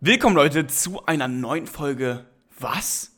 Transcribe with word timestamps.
Willkommen 0.00 0.36
Leute 0.36 0.68
zu 0.68 1.04
einer 1.06 1.26
neuen 1.26 1.66
Folge 1.66 2.24
Was? 2.60 3.16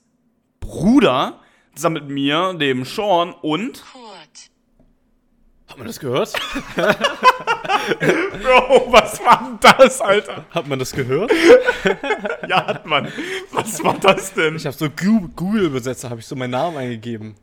Bruder? 0.61 1.39
Zusammen 1.75 2.07
mit 2.07 2.09
mir, 2.09 2.55
dem 2.55 2.87
Sean 2.87 3.35
und 3.35 3.85
Kurt. 3.93 4.51
Hat 5.69 5.77
man 5.77 5.87
das 5.87 6.01
gehört? 6.01 6.33
Bro, 6.77 6.87
was 8.93 9.23
war 9.23 9.45
denn 9.45 9.59
das, 9.61 10.01
Alter? 10.01 10.47
Hat 10.51 10.69
man 10.69 10.79
das 10.79 10.93
gehört? 10.93 11.31
Ja, 12.49 12.67
hat 12.67 12.87
man. 12.87 13.13
Was 13.53 13.85
war 13.85 13.99
das 13.99 14.33
denn? 14.33 14.57
Ich 14.57 14.65
habe 14.65 14.75
so 14.75 14.89
Google-Übersetzer, 14.89 16.09
habe 16.09 16.21
ich 16.21 16.27
so 16.27 16.35
meinen 16.35 16.53
Namen 16.53 16.79
eingegeben. 16.79 17.35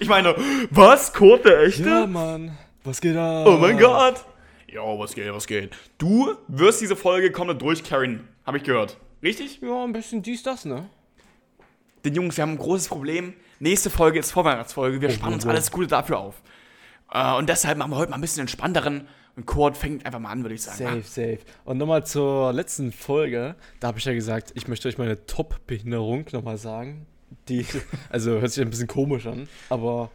Ich 0.00 0.08
meine, 0.08 0.34
was? 0.70 1.12
Kurt 1.12 1.44
der 1.44 1.64
Echte? 1.64 1.86
Ja, 1.86 2.06
Mann. 2.06 2.56
Was 2.82 3.02
geht 3.02 3.14
da? 3.14 3.44
Oh 3.44 3.58
mein 3.58 3.78
Gott. 3.78 4.24
Jo, 4.72 4.96
was 5.00 5.14
geht, 5.14 5.32
was 5.32 5.48
geht? 5.48 5.70
Du 5.98 6.32
wirst 6.46 6.80
diese 6.80 6.94
Folge 6.94 7.32
komplett 7.32 7.60
durchcarryen, 7.60 8.28
habe 8.46 8.58
ich 8.58 8.62
gehört. 8.62 8.98
Richtig? 9.20 9.60
Ja, 9.60 9.82
ein 9.82 9.92
bisschen 9.92 10.22
dies, 10.22 10.44
das, 10.44 10.64
ne? 10.64 10.88
Den 12.04 12.14
Jungs, 12.14 12.36
wir 12.36 12.42
haben 12.42 12.52
ein 12.52 12.58
großes 12.58 12.86
Problem. 12.86 13.34
Nächste 13.58 13.90
Folge 13.90 14.20
ist 14.20 14.30
Vorweihnachtsfolge. 14.30 15.00
Wir 15.00 15.10
spannen 15.10 15.34
uns 15.34 15.44
oh. 15.44 15.48
alles 15.48 15.72
Gute 15.72 15.88
dafür 15.88 16.18
auf. 16.20 16.40
Äh, 17.12 17.34
und 17.34 17.48
deshalb 17.48 17.78
machen 17.78 17.90
wir 17.90 17.96
heute 17.96 18.10
mal 18.10 18.18
ein 18.18 18.20
bisschen 18.20 18.42
entspannteren. 18.42 19.08
Und 19.34 19.44
Kurt 19.46 19.76
fängt 19.76 20.06
einfach 20.06 20.20
mal 20.20 20.30
an, 20.30 20.42
würde 20.42 20.54
ich 20.54 20.62
sagen. 20.62 21.02
Safe, 21.02 21.02
safe. 21.02 21.38
Und 21.64 21.78
nochmal 21.78 22.06
zur 22.06 22.52
letzten 22.52 22.92
Folge. 22.92 23.56
Da 23.80 23.88
habe 23.88 23.98
ich 23.98 24.04
ja 24.04 24.14
gesagt, 24.14 24.52
ich 24.54 24.68
möchte 24.68 24.86
euch 24.86 24.98
meine 24.98 25.26
Top-Behinderung 25.26 26.26
nochmal 26.30 26.58
sagen. 26.58 27.06
Die, 27.48 27.66
also 28.08 28.38
hört 28.40 28.52
sich 28.52 28.62
ein 28.62 28.70
bisschen 28.70 28.86
komisch 28.88 29.26
an, 29.26 29.48
aber 29.68 30.12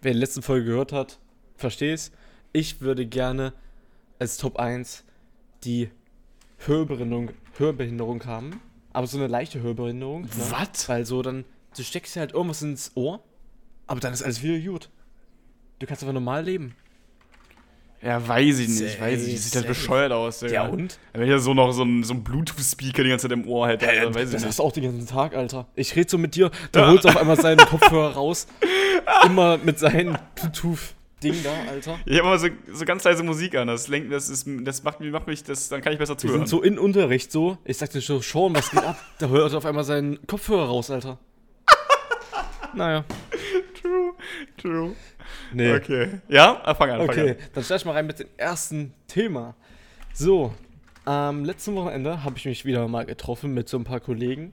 wer 0.00 0.14
die 0.14 0.18
letzte 0.18 0.40
Folge 0.40 0.64
gehört 0.64 0.92
hat, 0.92 1.18
versteh's. 1.56 2.12
Ich 2.52 2.80
würde 2.80 3.04
gerne 3.04 3.52
als 4.24 4.38
Top 4.38 4.56
1 4.58 5.04
die 5.64 5.90
Hörbehinderung, 6.58 7.30
Hörbehinderung 7.58 8.24
haben. 8.24 8.60
Aber 8.92 9.06
so 9.06 9.18
eine 9.18 9.26
leichte 9.26 9.60
Hörbehinderung. 9.60 10.22
Ne? 10.22 10.28
Was? 10.50 10.88
Weil 10.88 11.04
so 11.04 11.22
dann, 11.22 11.44
du 11.76 11.82
steckst 11.82 12.16
dir 12.16 12.20
halt 12.20 12.32
irgendwas 12.32 12.62
ins 12.62 12.92
Ohr, 12.94 13.22
aber 13.86 14.00
dann 14.00 14.12
ist 14.12 14.22
alles 14.22 14.42
wieder 14.42 14.58
gut. 14.58 14.88
Du 15.78 15.86
kannst 15.86 16.02
einfach 16.02 16.14
normal 16.14 16.44
leben. 16.44 16.74
Ja, 18.00 18.26
weiß 18.26 18.58
ich 18.58 18.68
nicht. 18.68 18.78
Safe, 18.78 19.00
weiß 19.00 19.22
ich 19.22 19.28
nicht. 19.28 19.42
Sieht 19.42 19.54
das 19.54 19.62
safe. 19.62 19.68
bescheuert 19.68 20.12
aus, 20.12 20.40
Digga. 20.40 20.52
Ja, 20.52 20.66
und? 20.66 20.98
Wenn 21.12 21.22
ich 21.22 21.30
ja 21.30 21.38
so 21.38 21.54
noch 21.54 21.72
so 21.72 21.84
ein, 21.84 22.02
so 22.02 22.14
Bluetooth-Speaker 22.14 23.02
die 23.02 23.08
ganze 23.08 23.28
Zeit 23.28 23.32
im 23.32 23.48
Ohr 23.48 23.66
hätte, 23.68 23.88
Alter, 23.88 24.14
weiß 24.14 24.28
ich 24.28 24.32
das 24.32 24.42
nicht. 24.42 24.48
hast 24.48 24.58
du 24.58 24.62
auch 24.62 24.72
den 24.72 24.84
ganzen 24.84 25.06
Tag, 25.06 25.34
Alter. 25.34 25.66
Ich 25.74 25.96
rede 25.96 26.10
so 26.10 26.18
mit 26.18 26.34
dir, 26.34 26.50
da 26.72 26.90
holt 26.90 27.04
auf 27.06 27.16
einmal 27.16 27.40
seinen 27.40 27.66
Kopfhörer 27.66 28.12
raus. 28.12 28.46
Immer 29.24 29.58
mit 29.58 29.78
seinem 29.78 30.18
Bluetooth-Ding 31.30 31.42
da, 31.42 31.70
Alter. 31.70 31.98
Ich 32.06 32.18
habe 32.18 32.28
immer 32.28 32.38
so, 32.38 32.48
so 32.72 32.84
ganz 32.84 33.04
leise 33.04 33.22
Musik 33.22 33.54
an. 33.56 33.66
Das, 33.68 33.88
lenkt, 33.88 34.12
das, 34.12 34.28
ist, 34.28 34.46
das 34.62 34.82
macht, 34.82 35.00
mich- 35.00 35.10
macht 35.12 35.26
mich, 35.26 35.42
das, 35.44 35.68
dann 35.68 35.80
kann 35.80 35.92
ich 35.92 35.98
besser 35.98 36.14
Wir 36.14 36.18
zuhören. 36.18 36.38
sind 36.40 36.48
so 36.48 36.62
in 36.62 36.78
Unterricht 36.78 37.30
so. 37.32 37.58
Ich 37.64 37.76
sagte 37.78 38.00
schon, 38.02 38.20
Sean, 38.20 38.54
was 38.54 38.70
geht 38.70 38.82
ab? 38.82 38.96
Da 39.18 39.28
hört 39.28 39.54
auf 39.54 39.64
einmal 39.66 39.84
seinen 39.84 40.24
Kopfhörer 40.26 40.66
raus, 40.66 40.90
Alter. 40.90 41.18
Naja. 42.74 43.04
True, 43.80 44.12
true. 44.56 44.96
Nee. 45.52 45.74
Okay. 45.74 46.20
Ja? 46.28 46.60
Ah, 46.64 46.74
fang 46.74 46.90
an, 46.90 46.98
fang 47.00 47.08
Okay, 47.10 47.30
an. 47.30 47.36
dann 47.54 47.62
starte 47.64 47.82
ich 47.82 47.84
mal 47.86 47.92
rein 47.92 48.06
mit 48.06 48.18
dem 48.18 48.26
ersten 48.36 48.92
Thema. 49.06 49.54
So, 50.12 50.52
am 51.04 51.44
letzten 51.44 51.76
Wochenende 51.76 52.24
habe 52.24 52.36
ich 52.36 52.44
mich 52.46 52.64
wieder 52.64 52.88
mal 52.88 53.04
getroffen 53.04 53.54
mit 53.54 53.68
so 53.68 53.76
ein 53.76 53.84
paar 53.84 54.00
Kollegen. 54.00 54.52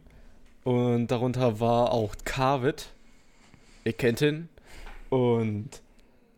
Und 0.63 1.07
darunter 1.07 1.59
war 1.59 1.91
auch 1.91 2.13
Carvit. 2.23 2.89
Ihr 3.85 3.93
kennt 3.93 4.21
ihn. 4.21 4.49
Und 5.09 5.69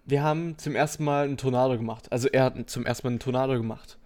wir 0.05 0.23
haben 0.23 0.57
zum 0.57 0.75
ersten 0.75 1.03
Mal 1.03 1.25
einen 1.25 1.37
Tornado 1.37 1.77
gemacht. 1.77 2.11
Also 2.11 2.27
er 2.27 2.45
hat 2.45 2.69
zum 2.69 2.85
ersten 2.85 3.07
Mal 3.07 3.11
einen 3.11 3.19
Tornado 3.19 3.53
gemacht. 3.53 3.97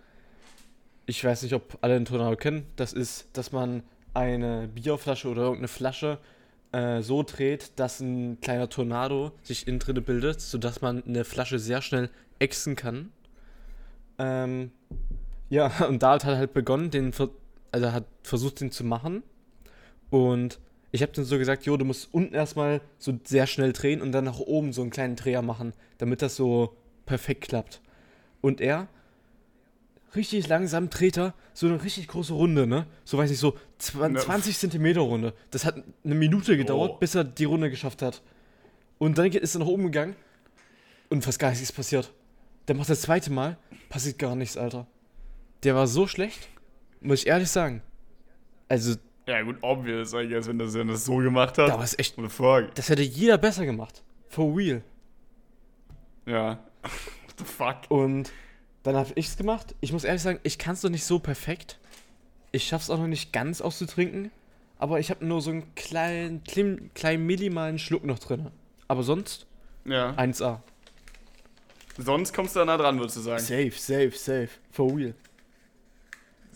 Ich 1.05 1.23
weiß 1.23 1.43
nicht, 1.43 1.53
ob 1.53 1.77
alle 1.81 1.95
einen 1.95 2.05
Tornado 2.05 2.35
kennen. 2.35 2.67
Das 2.75 2.93
ist, 2.93 3.27
dass 3.33 3.51
man 3.51 3.83
eine 4.13 4.67
Bierflasche 4.67 5.27
oder 5.27 5.43
irgendeine 5.43 5.67
Flasche 5.67 6.19
äh, 6.71 7.01
so 7.01 7.23
dreht, 7.23 7.71
dass 7.79 7.99
ein 7.99 8.39
kleiner 8.41 8.69
Tornado 8.69 9.31
sich 9.43 9.67
innen 9.67 9.79
drinne 9.79 10.01
bildet, 10.01 10.41
sodass 10.41 10.81
man 10.81 11.03
eine 11.05 11.23
Flasche 11.23 11.59
sehr 11.59 11.81
schnell 11.81 12.09
ächzen 12.39 12.75
kann. 12.75 13.11
Ähm, 14.19 14.71
ja, 15.49 15.71
und 15.87 16.03
da 16.03 16.13
hat 16.13 16.25
halt 16.25 16.53
begonnen, 16.53 16.91
den, 16.91 17.11
also 17.71 17.91
hat 17.91 18.05
versucht, 18.23 18.61
den 18.61 18.71
zu 18.71 18.83
machen. 18.83 19.23
Und 20.09 20.59
ich 20.97 21.01
habe 21.03 21.11
dann 21.13 21.25
so 21.25 21.37
gesagt, 21.37 21.65
jo, 21.65 21.77
du 21.77 21.85
musst 21.85 22.09
unten 22.11 22.33
erstmal 22.33 22.81
so 22.97 23.17
sehr 23.23 23.47
schnell 23.47 23.71
drehen 23.71 24.01
und 24.01 24.11
dann 24.11 24.25
nach 24.25 24.39
oben 24.39 24.73
so 24.73 24.81
einen 24.81 24.89
kleinen 24.91 25.15
Dreher 25.15 25.41
machen, 25.41 25.73
damit 25.99 26.21
das 26.21 26.35
so 26.35 26.75
perfekt 27.05 27.47
klappt. 27.47 27.81
Und 28.41 28.59
er, 28.61 28.87
richtig 30.15 30.47
langsam 30.47 30.89
dreht 30.89 31.17
er 31.17 31.33
so 31.53 31.67
eine 31.67 31.83
richtig 31.83 32.07
große 32.07 32.33
Runde, 32.33 32.67
ne? 32.67 32.87
So 33.05 33.17
weiß 33.17 33.31
ich, 33.31 33.37
so 33.39 33.57
20, 33.77 34.13
Ne. 34.13 34.19
20 34.19 34.57
Zentimeter 34.57 35.01
Runde. 35.01 35.33
Das 35.51 35.65
hat 35.65 35.75
eine 36.03 36.15
Minute 36.15 36.57
gedauert, 36.57 36.91
Oh. 36.95 36.97
bis 36.97 37.15
er 37.15 37.23
die 37.23 37.45
Runde 37.45 37.69
geschafft 37.69 38.01
hat. 38.01 38.21
Und 38.97 39.17
dann 39.17 39.31
ist 39.31 39.55
er 39.55 39.59
nach 39.59 39.67
oben 39.67 39.83
gegangen 39.83 40.15
und 41.09 41.23
fast 41.23 41.39
gar 41.39 41.49
nichts 41.49 41.63
ist 41.63 41.73
passiert. 41.73 42.11
Der 42.67 42.75
macht 42.75 42.89
das 42.89 43.01
zweite 43.01 43.31
Mal, 43.31 43.57
passiert 43.89 44.19
gar 44.19 44.35
nichts, 44.35 44.57
Alter. 44.57 44.87
Der 45.63 45.75
war 45.75 45.87
so 45.87 46.07
schlecht, 46.07 46.47
muss 47.01 47.21
ich 47.21 47.27
ehrlich 47.27 47.49
sagen. 47.49 47.81
Also, 48.67 48.95
Ja, 49.27 49.41
gut, 49.41 49.57
obvious, 49.61 50.13
I 50.13 50.27
guess, 50.27 50.47
wenn 50.47 50.57
das, 50.57 50.73
wenn 50.73 50.87
das 50.87 51.05
so 51.05 51.17
gemacht 51.17 51.57
hat. 51.57 51.69
da 51.69 51.75
war 51.75 51.83
es 51.83 51.99
echt. 51.99 52.15
The 52.15 52.29
fuck? 52.29 52.73
Das 52.75 52.89
hätte 52.89 53.01
jeder 53.03 53.37
besser 53.37 53.65
gemacht. 53.65 54.01
For 54.29 54.55
real. 54.57 54.81
Ja. 56.25 56.59
What 56.81 57.35
the 57.37 57.43
fuck? 57.43 57.75
Und 57.89 58.31
dann 58.83 58.95
habe 58.95 59.11
ich's 59.15 59.35
gemacht. 59.37 59.75
Ich 59.81 59.91
muss 59.91 60.05
ehrlich 60.05 60.21
sagen, 60.21 60.39
ich 60.43 60.57
kann 60.57 60.73
es 60.73 60.83
noch 60.83 60.89
nicht 60.89 61.03
so 61.03 61.19
perfekt. 61.19 61.77
Ich 62.53 62.65
schaff's 62.67 62.89
auch 62.89 62.97
noch 62.97 63.07
nicht 63.07 63.33
ganz 63.33 63.59
auszutrinken. 63.61 64.31
Aber 64.79 64.99
ich 64.99 65.09
habe 65.09 65.25
nur 65.25 65.41
so 65.41 65.49
einen 65.51 65.75
kleinen, 65.75 66.43
kleinen, 66.43 66.91
kleinen 66.93 67.25
minimalen 67.25 67.79
Schluck 67.79 68.05
noch 68.05 68.19
drin. 68.19 68.47
Aber 68.87 69.03
sonst 69.03 69.45
Ja. 69.85 70.11
1A. 70.11 70.59
Sonst 71.97 72.31
kommst 72.33 72.55
du 72.55 72.59
da 72.59 72.65
nah 72.65 72.77
dran, 72.77 72.99
würdest 72.99 73.17
du 73.17 73.21
sagen. 73.21 73.39
Safe, 73.41 73.71
safe, 73.71 74.11
safe. 74.11 74.49
For 74.71 74.95
real. 74.95 75.13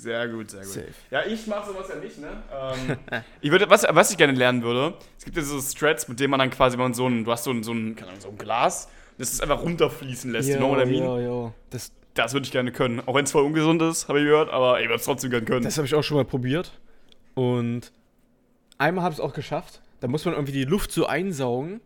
Sehr 0.02 0.28
gut, 0.30 0.50
sehr 0.50 0.62
gut. 0.62 0.70
Safe. 0.70 0.88
Ja, 1.12 1.26
ich 1.26 1.46
mache 1.46 1.68
sowas 1.72 1.88
ja 1.90 1.96
nicht, 1.96 2.18
ne? 2.18 2.42
Ähm, 2.52 2.98
ich 3.42 3.52
würde, 3.52 3.70
was, 3.70 3.86
was 3.88 4.10
ich 4.10 4.18
gerne 4.18 4.34
lernen 4.34 4.64
würde, 4.64 4.96
es 5.18 5.26
gibt 5.26 5.38
ja 5.38 5.44
so 5.44 5.62
Strats, 5.62 6.08
mit 6.08 6.20
denen 6.20 6.32
man 6.32 6.40
dann 6.40 6.50
quasi, 6.50 6.76
man 6.76 6.96
so 6.96 7.08
ein, 7.08 7.24
du 7.24 7.32
hast 7.32 7.44
so 7.44 7.52
ein, 7.52 7.62
so 7.64 7.72
ein, 7.72 7.96
keine 7.96 8.10
Ahnung, 8.10 8.22
so 8.22 8.30
ein 8.30 8.38
Glas, 8.38 8.90
das 9.20 9.32
ist 9.32 9.44
einfach 9.44 9.62
runterfließen 9.62 10.32
lässt, 10.32 10.50
you 10.50 10.58
know 10.58 10.70
what 10.70 10.84
I 10.84 10.90
mean? 10.90 11.04
ja, 11.04 11.20
ja. 11.20 11.54
Das, 11.70 11.92
Das 12.16 12.34
würde 12.34 12.46
ich 12.46 12.52
gerne 12.52 12.72
können. 12.72 13.00
Auch 13.06 13.14
wenn 13.14 13.26
es 13.26 13.32
voll 13.32 13.44
ungesund 13.44 13.80
ist, 13.84 14.08
habe 14.08 14.20
ich 14.20 14.26
gehört, 14.26 14.50
aber 14.50 14.82
ich 14.82 14.88
würde 14.88 14.96
es 14.96 15.06
trotzdem 15.06 15.30
gerne 15.30 15.46
können. 15.46 15.64
Das 15.64 15.78
habe 15.78 15.86
ich 15.86 15.94
auch 15.94 16.04
schon 16.04 16.18
mal 16.18 16.26
probiert. 16.26 16.72
Und 17.36 17.92
einmal 18.80 19.04
habe 19.04 19.14
ich 19.14 19.20
es 19.20 19.24
auch 19.24 19.34
geschafft. 19.34 19.82
Da 20.00 20.08
muss 20.08 20.26
man 20.26 20.34
irgendwie 20.34 20.52
die 20.52 20.64
Luft 20.64 20.92
so 20.92 21.06
einsaugen 21.06 21.80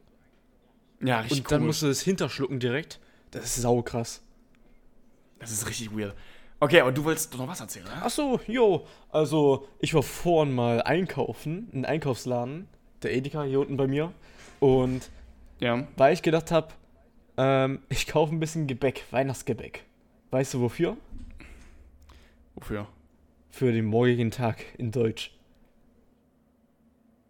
ja, 1.02 1.20
richtig 1.20 1.40
und 1.40 1.52
dann 1.52 1.59
komisch. 1.59 1.68
musst 1.68 1.82
du 1.82 1.88
das 1.88 2.02
hinterschlucken 2.02 2.59
direkt. 2.62 3.02
Das 3.32 3.44
ist 3.44 3.62
saukrass. 3.62 4.22
Das 5.40 5.52
ist 5.52 5.68
richtig 5.68 5.92
weird. 5.92 6.16
Okay, 6.60 6.80
aber 6.80 6.92
du 6.92 7.04
wolltest 7.04 7.34
doch 7.34 7.40
noch 7.40 7.48
was 7.48 7.60
erzählen, 7.60 7.86
oder? 7.86 8.02
Ach 8.06 8.10
so, 8.10 8.40
jo. 8.48 8.88
Also, 9.12 9.68
ich 9.80 9.94
war 9.94 10.04
vorhin 10.04 10.56
mal 10.56 10.82
einkaufen, 10.82 11.68
in 11.72 11.80
einen 11.80 11.86
Einkaufsladen, 11.86 12.68
der 13.04 13.14
Edeka 13.14 13.44
hier 13.44 13.60
unten 13.60 13.78
bei 13.78 13.88
mir. 13.88 14.12
Und 14.60 15.10
Ja. 15.60 15.86
weil 15.98 16.14
ich 16.14 16.22
gedacht 16.22 16.52
habe, 16.52 16.70
ähm, 17.38 17.80
ich 17.90 18.08
kaufe 18.08 18.34
ein 18.34 18.40
bisschen 18.40 18.68
Gebäck, 18.68 19.04
Weihnachtsgebäck. 19.12 19.84
Weißt 20.32 20.54
du 20.54 20.62
wofür? 20.62 20.96
Wofür? 22.56 22.88
Für 23.50 23.72
den 23.72 23.86
morgigen 23.86 24.32
Tag 24.32 24.64
in 24.78 24.92
Deutsch. 24.92 25.32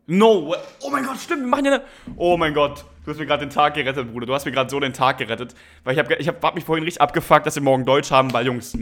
No 0.08 0.50
way. 0.50 0.58
Oh 0.84 0.92
mein 0.92 1.04
Gott, 1.04 1.18
stimmt, 1.18 1.42
wir 1.42 1.48
machen 1.48 1.66
ja 1.66 1.74
eine. 1.74 1.84
Oh 2.16 2.38
mein 2.38 2.54
Gott, 2.54 2.86
du 3.04 3.12
hast 3.12 3.18
mir 3.18 3.26
gerade 3.26 3.46
den 3.48 3.50
Tag 3.50 3.74
gerettet, 3.74 4.12
Bruder. 4.12 4.28
Du 4.28 4.34
hast 4.36 4.46
mir 4.46 4.52
gerade 4.52 4.70
so 4.70 4.80
den 4.80 4.94
Tag 4.94 5.18
gerettet. 5.18 5.56
Weil 5.84 5.94
ich 5.94 6.00
habe 6.00 6.14
ich 6.16 6.28
hab, 6.28 6.44
hab 6.44 6.54
mich 6.54 6.64
vorhin 6.64 6.84
richtig 6.84 7.02
abgefuckt, 7.02 7.48
dass 7.48 7.56
wir 7.56 7.64
morgen 7.64 7.86
Deutsch 7.86 8.12
haben, 8.12 8.32
weil 8.32 8.46
Jungs. 8.46 8.78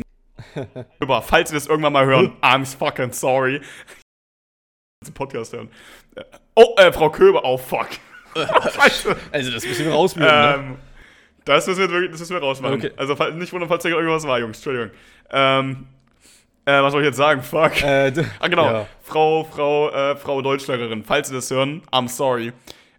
Über, 1.00 1.22
falls 1.22 1.52
ihr 1.52 1.56
das 1.56 1.68
irgendwann 1.68 1.94
mal 1.94 2.06
hören, 2.06 2.36
I'm 2.42 2.66
fucking 2.66 3.12
sorry. 3.14 3.62
Podcast 5.14 5.54
hören. 5.54 5.70
Äh, 6.16 6.24
Oh, 6.56 6.76
äh, 6.78 6.92
Frau 6.94 7.10
Köber, 7.10 7.44
oh 7.44 7.58
fuck. 7.58 7.88
Scheiße. 8.36 9.16
Also, 9.32 9.52
das 9.52 9.66
müssen 9.66 9.86
wir 9.86 9.92
rausblenden, 9.92 10.36
ne? 10.40 10.56
Ähm, 10.56 10.78
das 11.46 11.66
müssen 11.68 11.80
wir 11.80 11.90
wirklich, 11.90 12.12
das 12.12 12.20
müssen 12.20 12.34
wir 12.36 12.42
rausmachen. 12.42 12.76
Okay. 12.78 12.92
Also 12.96 13.16
nicht 13.32 13.52
wundern, 13.52 13.68
falls 13.70 13.84
da 13.84 13.90
irgendwas 13.90 14.26
war, 14.28 14.40
Jungs. 14.40 14.58
Entschuldigung. 14.58 14.92
Ähm, 15.32 15.88
äh, 16.66 16.82
was 16.82 16.92
soll 16.94 17.02
ich 17.02 17.08
jetzt 17.08 17.18
sagen? 17.18 17.42
Fuck. 17.42 17.82
Äh, 17.82 18.14
Ah, 18.40 18.48
genau. 18.48 18.66
Ja. 18.66 18.88
Frau, 19.02 19.44
Frau, 19.44 19.90
äh, 19.90 20.16
Frau 20.16 20.42
Deutschlehrerin, 20.42 21.04
falls 21.04 21.28
Sie 21.30 21.34
das 21.34 21.50
hören, 21.52 21.82
I'm 21.92 22.08
sorry. 22.08 22.54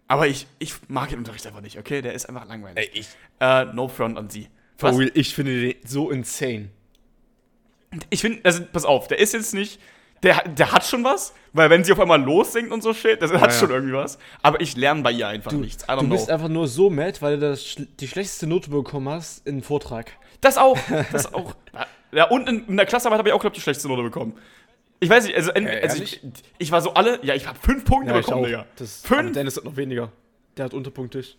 Aber 0.07 0.27
ich, 0.27 0.45
ich 0.59 0.73
mag 0.89 1.09
den 1.09 1.19
Unterricht 1.19 1.47
einfach 1.47 1.61
nicht, 1.61 1.79
okay? 1.79 2.01
Der 2.01 2.13
ist 2.13 2.27
einfach 2.27 2.45
langweilig. 2.45 2.77
Ey, 2.93 2.99
ich. 2.99 3.07
Äh, 3.39 3.65
no 3.73 3.87
front 3.87 4.17
an 4.17 4.29
Sie. 4.29 4.47
Was? 4.79 4.97
ich 4.99 5.33
finde 5.33 5.61
den 5.61 5.75
so 5.85 6.11
insane. 6.11 6.69
Ich 8.09 8.21
finde, 8.21 8.39
also, 8.43 8.63
pass 8.71 8.85
auf, 8.85 9.07
der 9.07 9.19
ist 9.19 9.33
jetzt 9.33 9.53
nicht, 9.53 9.79
der, 10.23 10.47
der 10.47 10.71
hat 10.71 10.85
schon 10.85 11.03
was, 11.03 11.33
weil 11.53 11.69
wenn 11.69 11.83
sie 11.83 11.91
auf 11.91 11.99
einmal 11.99 12.21
lossingt 12.21 12.71
und 12.71 12.81
so 12.81 12.93
shit, 12.93 13.21
das 13.21 13.31
hat 13.31 13.41
ja. 13.41 13.51
schon 13.51 13.69
irgendwie 13.69 13.93
was. 13.93 14.17
Aber 14.41 14.59
ich 14.61 14.75
lerne 14.75 15.01
bei 15.03 15.11
ihr 15.11 15.27
einfach 15.27 15.51
Du, 15.51 15.57
nichts. 15.57 15.83
I 15.83 15.87
don't 15.87 16.01
du 16.01 16.09
bist 16.09 16.25
know. 16.25 16.33
einfach 16.33 16.47
nur 16.47 16.67
so 16.67 16.89
mad, 16.89 17.21
weil 17.21 17.37
du 17.39 17.49
das, 17.49 17.75
die 17.99 18.07
schlechteste 18.07 18.47
Note 18.47 18.69
bekommen 18.69 19.09
hast 19.09 19.45
in 19.45 19.61
Vortrag. 19.61 20.11
Das 20.41 20.57
auch, 20.57 20.77
das 21.11 21.33
auch. 21.33 21.55
Ja, 22.11 22.25
und 22.29 22.47
in, 22.49 22.65
in 22.67 22.77
der 22.77 22.85
Klassearbeit 22.85 23.19
habe 23.19 23.29
ich 23.29 23.33
auch, 23.35 23.41
glaube 23.41 23.53
ich, 23.53 23.59
die 23.59 23.63
schlechteste 23.63 23.89
Note 23.89 24.03
bekommen. 24.03 24.33
Ich 25.01 25.09
weiß 25.09 25.25
nicht, 25.25 25.35
also, 25.35 25.51
en- 25.51 25.67
Äh, 25.67 25.81
also 25.83 26.01
ich, 26.01 26.21
ich 26.57 26.71
war 26.71 26.81
so 26.81 26.93
alle, 26.93 27.19
ja, 27.23 27.35
ich 27.35 27.45
habe 27.47 27.59
fünf 27.61 27.83
Punkte 27.83 28.13
bekommen, 28.13 28.45
Digga. 28.45 28.65
Das, 28.77 29.01
Fünf? 29.01 29.33
Dennis 29.33 29.57
hat 29.57 29.65
noch 29.65 29.75
weniger. 29.75 30.11
Der 30.55 30.65
hat 30.65 30.73
unterpunktig. 30.73 31.37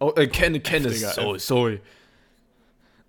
Oh, 0.00 0.12
äh, 0.16 0.26
Ken, 0.26 0.60
Kenneth. 0.62 0.96
Digga, 0.96 1.10
So, 1.12 1.34
ey. 1.34 1.38
sorry. 1.38 1.80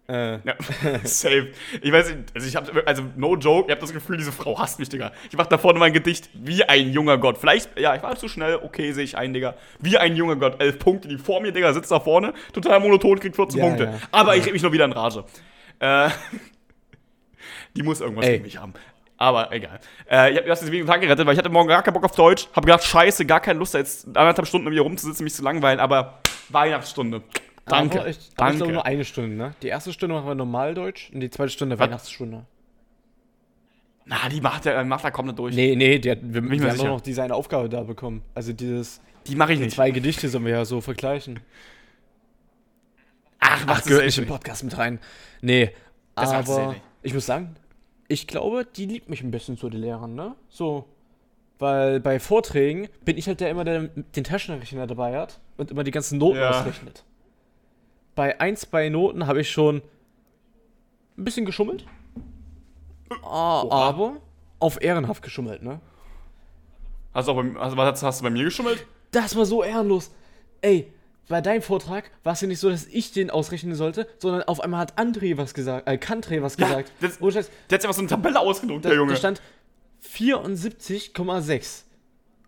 Äh, 0.08 0.34
Ja, 0.46 0.56
safe. 1.06 1.50
Ich 1.82 1.92
weiß 1.92 2.10
nicht, 2.14 2.36
also 2.36 2.48
ich 2.48 2.56
habe, 2.56 2.86
also 2.86 3.04
no 3.16 3.36
joke, 3.38 3.68
ich 3.68 3.72
habe 3.72 3.82
das 3.82 3.94
Gefühl, 3.94 4.18
diese 4.18 4.32
Frau 4.34 4.60
hasst 4.60 4.80
mich, 4.80 4.90
Digga. 4.90 5.12
Ich 5.30 5.38
mach 5.38 5.46
da 5.48 5.58
vorne 5.58 5.80
mein 5.80 5.94
Gedicht 5.94 6.30
wie 6.34 6.64
ein 6.66 6.92
junger 6.92 7.18
Gott. 7.18 7.38
Vielleicht, 7.38 7.80
ja, 7.80 7.96
ich 7.96 8.04
war 8.04 8.16
zu 8.18 8.28
schnell, 8.28 8.58
okay, 8.58 8.92
sehe 8.92 9.06
ich 9.06 9.18
ein, 9.18 9.34
Digga. 9.34 9.56
Wie 9.80 9.98
ein 9.98 10.16
junger 10.16 10.36
Gott. 10.36 10.62
Elf 10.62 10.78
Punkte, 10.80 11.08
die 11.08 11.18
vor 11.18 11.40
mir, 11.42 11.52
Digga, 11.54 11.72
sitzt 11.74 11.92
da 11.92 12.00
vorne, 12.00 12.34
total 12.52 12.80
monoton, 12.82 13.20
kriegt 13.20 13.36
14 13.36 13.60
Ja, 13.60 13.66
Punkte. 13.66 13.84
ja. 13.86 13.94
Aber 14.12 14.36
ich 14.36 14.44
rede 14.44 14.54
mich 14.54 14.62
nur 14.62 14.74
wieder 14.74 14.86
in 14.86 14.92
Rage. 14.92 15.24
Äh, 15.80 16.10
die 17.76 17.84
muss 17.84 18.02
irgendwas 18.02 18.26
Ey. 18.26 18.34
gegen 18.34 18.44
mich 18.44 18.58
haben. 18.58 18.74
Aber 19.18 19.52
egal. 19.54 19.80
Äh, 20.10 20.32
ich 20.32 20.38
habe 20.38 20.48
deswegen 20.50 20.72
den 20.86 20.88
Tag 20.88 21.00
gerettet, 21.00 21.26
weil 21.26 21.34
ich 21.34 21.40
hatte 21.40 21.50
morgen 21.50 21.70
gar 21.70 21.82
keinen 21.82 21.94
Bock 21.94 22.04
auf 22.04 22.12
Deutsch. 22.16 22.48
Hab 22.54 22.66
gedacht, 22.66 22.84
scheiße, 22.84 23.26
gar 23.26 23.40
keine 23.40 23.60
Lust, 23.60 23.74
da 23.74 23.78
jetzt 23.80 24.06
anderthalb 24.08 24.48
Stunden 24.48 24.66
mit 24.66 24.74
mir 24.74 24.82
rumzusitzen, 24.82 25.24
mich 25.24 25.34
zu 25.34 25.44
langweilen. 25.44 25.80
Aber 25.80 26.20
Weihnachtsstunde. 26.50 27.22
Danke. 27.66 28.00
Aber 28.02 28.10
ich, 28.10 28.18
aber 28.18 28.20
ich 28.20 28.36
glaube 28.36 28.58
Danke. 28.60 28.74
nur 28.74 28.86
eine 28.86 29.06
Stunde, 29.06 29.36
ne? 29.36 29.56
Die 29.62 29.68
erste 29.68 29.94
Stunde 29.94 30.16
machen 30.16 30.28
wir 30.28 30.36
Normaldeutsch 30.36 31.12
und 31.14 31.20
die 31.22 31.30
zweite 31.30 31.50
Stunde 31.50 31.80
Was? 31.80 31.88
Weihnachtsstunde. 31.88 32.46
Na, 34.06 34.28
die 34.30 34.42
macht 34.42 34.66
er, 34.66 34.84
macht 34.84 35.06
er 35.06 35.12
komplett 35.12 35.40
durch. 35.40 35.56
Nee, 35.56 35.76
nee, 35.78 35.98
die 35.98 36.12
hat, 36.12 36.18
wir, 36.22 36.44
ich 36.44 36.50
wir 36.50 36.58
mir 36.60 36.64
haben 36.64 36.72
sicher. 36.72 36.84
doch 36.90 36.96
noch 36.96 37.02
diese 37.02 37.24
eine 37.24 37.34
Aufgabe 37.36 37.70
da 37.70 37.84
bekommen. 37.84 38.22
Also 38.36 38.52
dieses 38.52 39.00
Die 39.28 39.36
mache 39.38 39.54
ich 39.54 39.60
nicht. 39.60 39.72
zwei 39.72 39.92
Gedichte 39.92 40.28
sollen 40.28 40.44
wir 40.46 40.52
ja 40.52 40.66
so 40.66 40.82
vergleichen. 40.82 41.40
Ach, 43.40 43.64
Ach, 43.68 43.84
gehört 43.84 44.06
nicht 44.06 44.18
im 44.18 44.26
Podcast 44.26 44.64
mit 44.64 44.78
rein. 44.78 45.00
Nee, 45.42 45.72
Das 46.16 46.32
macht 46.32 46.50
aber 46.50 46.76
ich 47.02 47.14
muss 47.14 47.26
sagen, 47.26 47.56
ich 48.08 48.28
glaube, 48.28 48.66
die 48.66 48.86
liebt 48.86 49.10
mich 49.10 49.22
ein 49.24 49.32
bisschen 49.32 49.58
so, 49.58 49.70
die 49.70 49.78
Lehrerin, 49.78 50.16
ne? 50.16 50.36
So, 50.50 50.86
weil 51.60 52.00
bei 52.00 52.20
Vorträgen 52.20 52.88
bin 53.06 53.18
ich 53.18 53.28
halt 53.28 53.40
der 53.40 53.50
immer, 53.50 53.64
der 53.64 53.84
den 53.88 54.24
Taschenrechner 54.24 54.88
dabei 54.88 55.18
hat 55.18 55.40
und 55.58 55.72
immer 55.72 55.84
die 55.84 55.92
ganzen 55.92 56.18
Noten 56.20 56.40
Ja. 56.40 56.52
ausrechnet. 56.60 57.04
Bei 58.16 58.40
ein, 58.40 58.56
zwei 58.56 58.90
Noten 58.90 59.28
habe 59.28 59.42
ich 59.42 59.52
schon 59.52 59.78
ein 61.18 61.24
bisschen 61.24 61.46
geschummelt. 61.46 61.86
Ah, 63.24 63.66
aber 63.70 64.18
auf 64.60 64.82
ehrenhaft 64.82 65.22
geschummelt, 65.24 65.62
ne? 65.64 65.80
Hast 67.14 67.28
du, 67.28 67.32
auch 67.34 67.36
bei, 67.44 67.54
was 67.56 67.76
hast, 67.76 68.04
hast 68.04 68.20
du 68.22 68.24
bei 68.24 68.30
mir 68.30 68.44
geschummelt? 68.46 68.86
Das 69.12 69.36
war 69.36 69.46
so 69.46 69.64
ehrenlos. 69.64 70.12
Ey, 70.62 70.92
bei 71.28 71.42
deinem 71.42 71.62
Vortrag 71.62 72.10
war 72.24 72.34
es 72.34 72.42
ja 72.42 72.48
nicht 72.48 72.60
so, 72.60 72.70
dass 72.70 72.86
ich 72.88 73.12
den 73.12 73.30
ausrechnen 73.30 73.76
sollte, 73.76 74.08
sondern 74.18 74.44
auf 74.44 74.60
einmal 74.62 74.80
hat 74.80 74.98
André 74.98 75.38
was 75.38 75.54
gesagt, 75.54 75.88
äh, 75.88 75.94
Kantré 75.94 76.42
was 76.42 76.58
Ja, 76.58 76.68
gesagt. 76.68 76.92
das- 77.02 77.18
Scheiß, 77.34 77.50
Der 77.70 77.76
hat 77.76 77.82
sich 77.82 77.88
einfach 77.88 77.94
so 77.94 78.02
eine 78.02 78.10
Tabelle 78.10 78.40
ausgedruckt, 78.40 78.86
da, 78.86 78.90
der 78.90 78.98
Junge. 78.98 79.12
da 79.14 79.18
stand 79.18 79.42
74,6. 80.02 81.84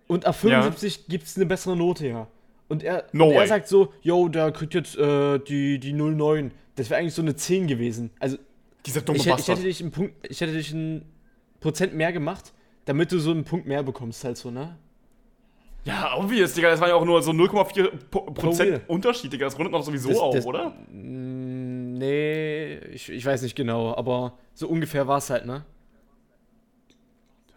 Und 0.08 0.26
ab 0.26 0.36
75 0.36 1.08
gibt 1.08 1.26
es 1.26 1.36
eine 1.36 1.46
bessere 1.46 1.76
Note, 1.76 2.08
ja. 2.08 2.28
Und 2.68 2.84
er, 2.84 3.06
No 3.12 3.28
und 3.28 3.34
er 3.34 3.48
sagt 3.48 3.68
so, 3.68 3.94
yo, 4.02 4.28
der 4.28 4.52
kriegt 4.52 4.74
jetzt 4.74 4.98
äh, 4.98 5.40
die, 5.40 5.80
die 5.80 5.94
09. 5.94 6.52
Das 6.76 6.90
wäre 6.90 7.00
eigentlich 7.00 7.14
so 7.14 7.22
eine 7.22 7.36
10 7.36 7.68
gewesen. 7.68 8.10
Also 8.20 8.38
Dieser 8.86 9.02
dumme 9.02 9.18
ich, 9.18 9.26
hätte- 9.26 9.32
ich 9.34 9.38
Bastard. 9.38 9.58
hätte 9.60 9.68
dich 9.68 9.82
einen 9.82 9.92
Punkt, 9.92 10.14
ich 10.30 10.42
hätte 10.42 10.54
dich 10.54 10.72
ein 10.72 11.06
Prozent 11.60 11.94
mehr 11.94 12.12
gemacht, 12.12 12.54
damit 12.86 13.12
du 13.12 13.20
so 13.20 13.32
einen 13.32 13.44
Punkt 13.46 13.68
mehr 13.68 13.84
bekommst, 13.84 14.24
halt 14.24 14.38
so, 14.38 14.52
ne? 14.52 14.78
ja, 15.86 16.16
obvious, 16.18 16.54
Digga. 16.54 16.70
Das 16.72 16.82
war 16.82 16.88
ja 16.88 16.96
auch 16.96 17.06
nur 17.06 17.22
so 17.22 17.30
0,4 17.32 17.90
Po- 18.10 18.22
Promille. 18.22 18.34
Prozent 18.34 18.82
Unterschied, 18.90 19.32
Digga. 19.32 19.46
Das 19.46 19.56
rundet 19.58 19.72
noch 19.72 19.84
sowieso 19.84 20.10
Das- 20.10 20.18
auf, 20.20 20.34
das- 20.36 20.46
oder? 20.46 20.70
Mm, 20.92 21.94
Nee, 21.98 22.76
ich, 22.92 23.10
ich 23.10 23.26
weiß 23.26 23.42
nicht 23.44 23.56
genau, 23.56 23.96
aber 23.96 24.38
so 24.54 24.68
ungefähr 24.68 25.08
war 25.08 25.20
es 25.20 25.30
halt, 25.30 25.46
ne? 25.46 25.64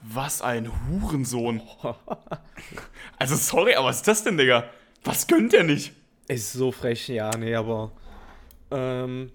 Was 0.03 0.43
ein 0.43 0.71
Hurensohn. 0.89 1.61
also, 3.19 3.35
sorry, 3.35 3.75
aber 3.75 3.89
was 3.89 3.97
ist 3.97 4.07
das 4.09 4.23
denn, 4.23 4.37
Digga? 4.39 4.65
Was 5.05 5.27
gönnt 5.27 5.53
der 5.53 5.65
nicht? 5.65 5.93
Ist 6.29 6.53
so 6.53 6.73
frech, 6.73 7.09
ja, 7.09 7.31
nee, 7.37 7.55
aber. 7.55 7.93
Ähm. 8.71 9.31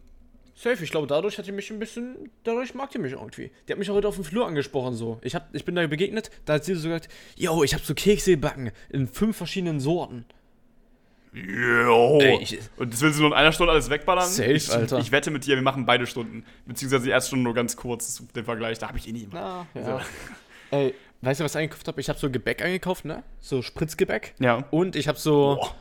Safe, 0.56 0.82
ich 0.84 0.92
glaube, 0.92 1.08
dadurch 1.08 1.38
hat 1.40 1.48
die 1.48 1.52
mich 1.52 1.72
ein 1.72 1.80
bisschen. 1.80 2.30
Dadurch 2.44 2.76
mag 2.76 2.92
die 2.92 3.00
mich 3.00 3.14
irgendwie. 3.14 3.50
Die 3.68 3.72
hat 3.74 3.80
mich 3.80 3.90
auch 3.90 3.96
heute 3.96 4.08
auf 4.08 4.16
dem 4.16 4.24
Flur 4.24 4.46
angesprochen, 4.46 4.94
so. 4.96 5.20
Ich, 5.24 5.34
hab, 5.34 5.54
ich 5.54 5.66
bin 5.66 5.74
da 5.76 5.86
begegnet, 5.88 6.30
da 6.46 6.54
hat 6.54 6.66
sie 6.66 6.76
so 6.76 6.88
gesagt: 6.88 7.10
Yo, 7.36 7.64
ich 7.64 7.74
hab 7.74 7.82
so 7.82 7.96
Kekse 7.96 8.32
gebacken 8.32 8.72
in 8.90 9.08
fünf 9.08 9.36
verschiedenen 9.36 9.80
Sorten. 9.80 10.26
Jo. 11.34 12.20
Ey, 12.22 12.38
ich- 12.44 12.60
Und 12.78 12.94
das 12.94 13.02
willst 13.02 13.18
du 13.18 13.24
nur 13.24 13.32
in 13.32 13.38
einer 13.38 13.52
Stunde 13.52 13.74
alles 13.74 13.90
wegballern? 13.90 14.28
Safe, 14.30 14.52
ich, 14.52 14.72
Alter. 14.72 15.00
Ich 15.00 15.12
wette 15.12 15.32
mit 15.32 15.46
dir, 15.48 15.56
wir 15.56 15.64
machen 15.64 15.86
beide 15.88 16.06
Stunden. 16.06 16.46
Beziehungsweise 16.68 17.06
die 17.06 17.10
erste 17.10 17.30
Stunde 17.30 17.46
nur 17.46 17.56
ganz 17.56 17.76
kurz, 17.76 18.24
den 18.36 18.46
Vergleich. 18.46 18.78
Da 18.78 18.90
habe 18.90 19.00
ich 19.00 19.08
eh 19.08 19.12
nicht 19.12 19.24
immer. 19.32 19.66
Na, 19.74 19.82
ja. 19.82 20.02
Ey, 20.72 20.94
weißt 21.26 21.40
du, 21.40 21.44
was 21.44 21.56
ich 21.56 21.60
eingekauft 21.60 21.88
habe? 21.88 22.00
Ich 22.02 22.10
habe 22.10 22.20
so 22.20 22.30
Gebäck 22.30 22.62
eingekauft, 22.62 23.06
ne? 23.06 23.24
So 23.40 23.62
Spritzgebäck. 23.62 24.36
Ja. 24.40 24.66
Und 24.72 24.96
ich 24.96 25.08
habe 25.08 25.18
so. 25.18 25.58
Boah. 25.60 25.76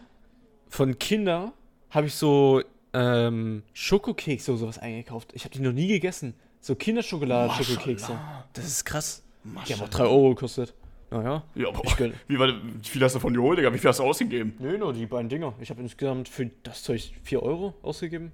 Von 0.69 0.99
Kinder 0.99 1.53
habe 1.91 2.07
ich 2.07 2.15
so 2.15 2.63
ähm, 2.95 3.63
Schokokekse 3.75 4.53
oder 4.53 4.59
sowas 4.61 4.79
eingekauft. 4.79 5.31
Ich 5.35 5.45
habe 5.45 5.55
die 5.55 5.61
noch 5.61 5.73
nie 5.73 5.87
gegessen. 5.89 6.35
So 6.61 6.75
Kinderschokolade-Schokokekse. 6.75 8.19
Das 8.55 8.65
ist 8.67 8.85
krass. 8.85 9.23
Die 9.67 9.75
haben 9.75 9.83
auch 9.83 9.89
3 9.89 10.05
Euro 10.05 10.31
gekostet. 10.31 10.73
Naja. 11.11 11.43
Ja, 11.55 11.71
boah. 11.71 11.83
Ich 11.85 11.93
gönn- 11.95 12.15
Wie, 12.29 12.39
war, 12.39 12.49
wie 12.49 12.89
viel 12.89 13.03
hast 13.05 13.15
du 13.15 13.19
von 13.21 13.35
dir 13.35 13.41
geholt, 13.41 13.59
Digga? 13.59 13.75
Wie 13.75 13.79
viel 13.79 13.89
hast 13.91 13.99
du 13.99 14.05
ausgegeben? 14.05 14.55
Nö, 14.61 14.79
nur 14.79 14.95
die 14.95 15.05
beiden 15.05 15.29
Dinger. 15.29 15.53
Ich 15.61 15.69
habe 15.69 15.83
insgesamt 15.83 16.29
für 16.29 16.49
das 16.63 16.83
Zeug 16.85 17.13
4 17.25 17.43
Euro 17.43 17.75
ausgegeben. 17.83 18.33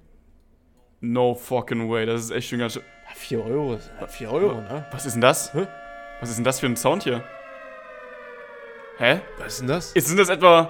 No 1.01 1.33
fucking 1.35 1.89
way. 1.89 2.05
Das 2.05 2.21
ist 2.23 2.31
echt 2.31 2.49
schon 2.49 2.59
ganz 2.59 2.73
schön. 2.73 2.83
Ja, 3.09 3.15
4 3.15 3.43
Euro. 3.45 3.73
ist- 3.73 3.91
ja, 3.99 4.07
4 4.07 4.31
Euro, 4.31 4.61
ne? 4.61 4.85
Was 4.91 5.05
ist 5.05 5.13
denn 5.13 5.21
das? 5.21 5.53
Hä? 5.53 5.67
Was 6.19 6.29
ist 6.29 6.35
denn 6.37 6.43
das 6.43 6.59
für 6.59 6.65
ein 6.67 6.75
Sound 6.75 7.03
hier? 7.03 7.23
Hä? 8.97 9.21
Was 9.37 9.53
ist 9.53 9.59
denn 9.61 9.67
das? 9.67 9.91
Ist 9.93 10.09
denn 10.09 10.17
das 10.17 10.29
etwa. 10.29 10.69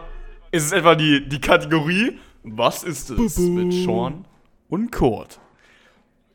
Ist 0.52 0.66
es 0.66 0.72
etwa 0.72 0.96
die, 0.96 1.28
die 1.28 1.42
Kategorie? 1.42 2.20
Was 2.44 2.84
ist 2.84 3.10
es 3.10 3.38
mit 3.38 3.74
Sean 3.74 4.26
und 4.70 4.92
Kurt? 4.92 5.40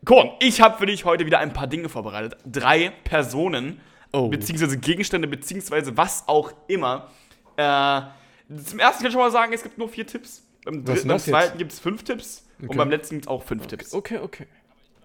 Kurt, 0.04 0.42
ich 0.42 0.60
habe 0.60 0.78
für 0.78 0.86
dich 0.86 1.04
heute 1.04 1.24
wieder 1.26 1.38
ein 1.38 1.52
paar 1.52 1.66
Dinge 1.66 1.88
vorbereitet. 1.88 2.36
Drei 2.44 2.90
Personen, 3.04 3.80
Oh. 4.12 4.28
beziehungsweise 4.28 4.78
Gegenstände, 4.78 5.26
beziehungsweise 5.26 5.96
was 5.96 6.28
auch 6.28 6.52
immer. 6.68 7.08
Äh, 7.56 8.02
zum 8.64 8.78
ersten 8.78 8.98
kann 9.02 9.06
ich 9.08 9.12
schon 9.12 9.20
mal 9.22 9.32
sagen, 9.32 9.52
es 9.52 9.64
gibt 9.64 9.76
nur 9.76 9.88
vier 9.88 10.06
Tipps. 10.06 10.46
Beim, 10.64 10.84
dritten, 10.84 11.08
beim 11.08 11.18
zweiten 11.18 11.58
gibt 11.58 11.72
es 11.72 11.80
fünf 11.80 12.04
Tipps. 12.04 12.46
Und 12.60 12.68
Okay. 12.68 12.78
beim 12.78 12.90
letzten 12.90 13.16
gibt 13.16 13.24
es 13.24 13.28
auch 13.28 13.42
fünf 13.42 13.66
Tipps. 13.66 13.92
Okay, 13.92 14.18
okay. 14.18 14.46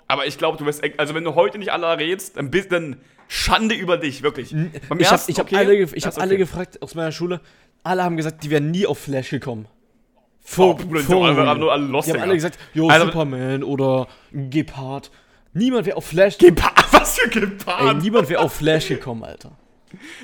Aber 0.10 0.26
ich 0.26 0.38
glaube, 0.38 0.58
du 0.58 0.66
wirst. 0.66 0.84
Also, 0.98 1.14
wenn 1.16 1.24
du 1.24 1.36
heute 1.36 1.60
nicht 1.60 1.72
alle 1.72 1.86
errätst, 1.86 2.36
dann 2.36 2.50
bist 2.52 2.72
dann 2.72 2.98
Schande 3.28 3.76
über 3.76 3.96
dich, 3.98 4.24
wirklich. 4.24 4.52
Beim 4.90 5.00
Ich 5.00 5.08
habe 5.12 5.22
hab 5.22 5.40
okay, 5.40 5.56
alle, 5.56 5.76
ich 5.76 6.06
hab 6.06 6.18
alle 6.18 6.32
okay. 6.32 6.38
gefragt 6.38 6.82
aus 6.82 6.96
meiner 6.96 7.12
Schule. 7.12 7.42
Alle 7.84 8.04
haben 8.04 8.18
gesagt, 8.18 8.44
die 8.44 8.50
wären 8.50 8.72
nie 8.72 8.88
auf 8.88 8.98
Flash 8.98 9.30
gekommen. 9.30 9.68
Oh, 9.70 10.42
Vor, 10.42 10.78
Bruder, 10.78 11.02
die 11.02 11.06
sind 11.06 11.16
alle, 11.16 11.48
alle, 11.48 11.60
nur 11.60 11.72
alle 11.72 11.86
lost, 11.86 12.08
Die 12.08 12.14
haben 12.14 12.22
alle 12.22 12.34
gesagt, 12.34 12.58
jo, 12.74 12.90
Also- 12.90 13.06
Superman 13.06 13.64
oder 13.64 14.08
Gepard. 14.32 15.12
Niemand 15.54 15.86
wäre 15.86 15.96
auf 15.96 16.08
Flash 16.08 16.38
Gepard, 16.40 16.92
was 16.92 17.20
für 17.20 17.26
Ey, 17.32 17.42
Gepard? 17.42 18.02
niemand 18.02 18.30
wäre 18.30 18.42
auf 18.42 18.54
Flash 18.54 18.88
gekommen, 18.88 19.24
Alter. 19.24 19.52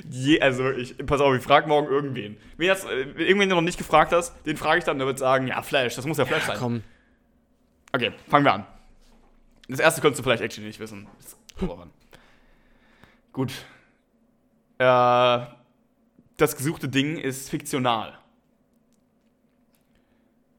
Je, 0.10 0.40
also, 0.42 0.72
ich, 0.72 0.98
pass 1.06 1.22
auf, 1.22 1.36
ich 1.36 1.44
frage 1.44 1.68
morgen 1.68 1.88
irgendwen. 1.88 2.38
Wen 2.58 2.72
hast, 2.72 2.86
äh, 2.86 3.02
irgendwen, 3.18 3.42
den 3.42 3.50
du 3.50 3.56
noch 3.56 3.62
nicht 3.62 3.78
gefragt 3.78 4.12
hast, 4.14 4.36
den 4.48 4.58
frage 4.58 4.80
ich 4.80 4.84
dann, 4.84 4.98
der 4.98 5.06
wird 5.08 5.20
sagen, 5.20 5.48
ja, 5.48 5.62
Flash, 5.62 5.96
das 5.96 6.06
muss 6.08 6.18
ja 6.18 6.26
Flash 6.26 6.44
sein. 6.44 6.58
Komm. 6.60 6.82
Okay, 7.94 8.12
fangen 8.28 8.46
wir 8.46 8.54
an. 8.54 8.66
Das 9.68 9.80
erste 9.80 10.02
könntest 10.02 10.20
du 10.20 10.24
vielleicht 10.24 10.44
actually 10.44 10.68
nicht 10.68 10.80
wissen. 10.80 11.08
Gut. 13.34 13.52
Äh, 14.78 15.46
das 16.38 16.56
gesuchte 16.58 16.88
Ding 16.88 17.18
ist 17.18 17.50
fiktional. 17.50 18.18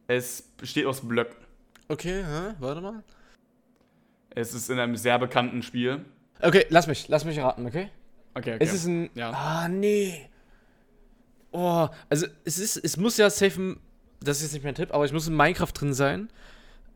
Es 0.09 0.43
besteht 0.43 0.87
aus 0.87 1.07
Blöcken. 1.07 1.37
Okay, 1.89 2.25
hä? 2.25 2.55
warte 2.59 2.81
mal. 2.81 3.05
Es 4.31 4.55
ist 4.55 4.71
in 4.71 4.79
einem 4.79 4.97
sehr 4.97 5.19
bekannten 5.19 5.63
Spiel. 5.63 6.05
Okay, 6.41 6.67
lass 6.69 6.87
mich, 6.87 7.09
lass 7.09 7.25
mich 7.25 7.39
raten, 7.39 7.67
okay? 7.67 7.91
Okay, 8.35 8.55
okay. 8.55 8.65
Es 8.65 8.75
ist 8.75 8.87
ein. 8.87 9.11
Ja. 9.15 9.31
Ah, 9.31 9.69
nee. 9.69 10.29
Oh, 11.53 11.89
also 12.11 12.27
es 12.45 12.59
ist, 12.59 12.77
es 12.77 12.99
muss 12.99 13.17
ja 13.17 13.31
safe, 13.31 13.79
das 14.21 14.39
ist 14.39 14.43
jetzt 14.45 14.53
nicht 14.53 14.65
mein 14.65 14.75
Tipp, 14.75 14.93
aber 14.93 15.05
es 15.05 15.13
muss 15.13 15.27
in 15.27 15.35
Minecraft 15.35 15.73
drin 15.73 15.95
sein. 15.95 16.29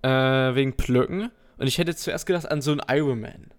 Äh, 0.02 0.08
wegen 0.08 0.76
Plöcken. 0.76 1.30
Und 1.60 1.66
ich 1.66 1.78
hätte 1.78 1.94
zuerst 1.94 2.26
gedacht 2.26 2.50
an 2.50 2.60
so 2.62 2.72
einen 2.72 2.80
Iron 2.88 3.20
Man. 3.20 3.50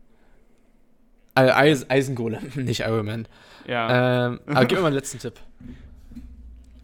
Eis, 1.36 1.90
Eisengolem, 1.90 2.52
nicht 2.56 2.82
Iron 2.82 3.06
Man. 3.06 3.28
ja. 3.66 4.28
Ähm, 4.28 4.40
aber 4.48 4.66
gib 4.66 4.78
mir 4.80 4.84
mal 4.84 4.90
den 4.92 4.96
letzten 5.00 5.20
Tipp. 5.20 5.36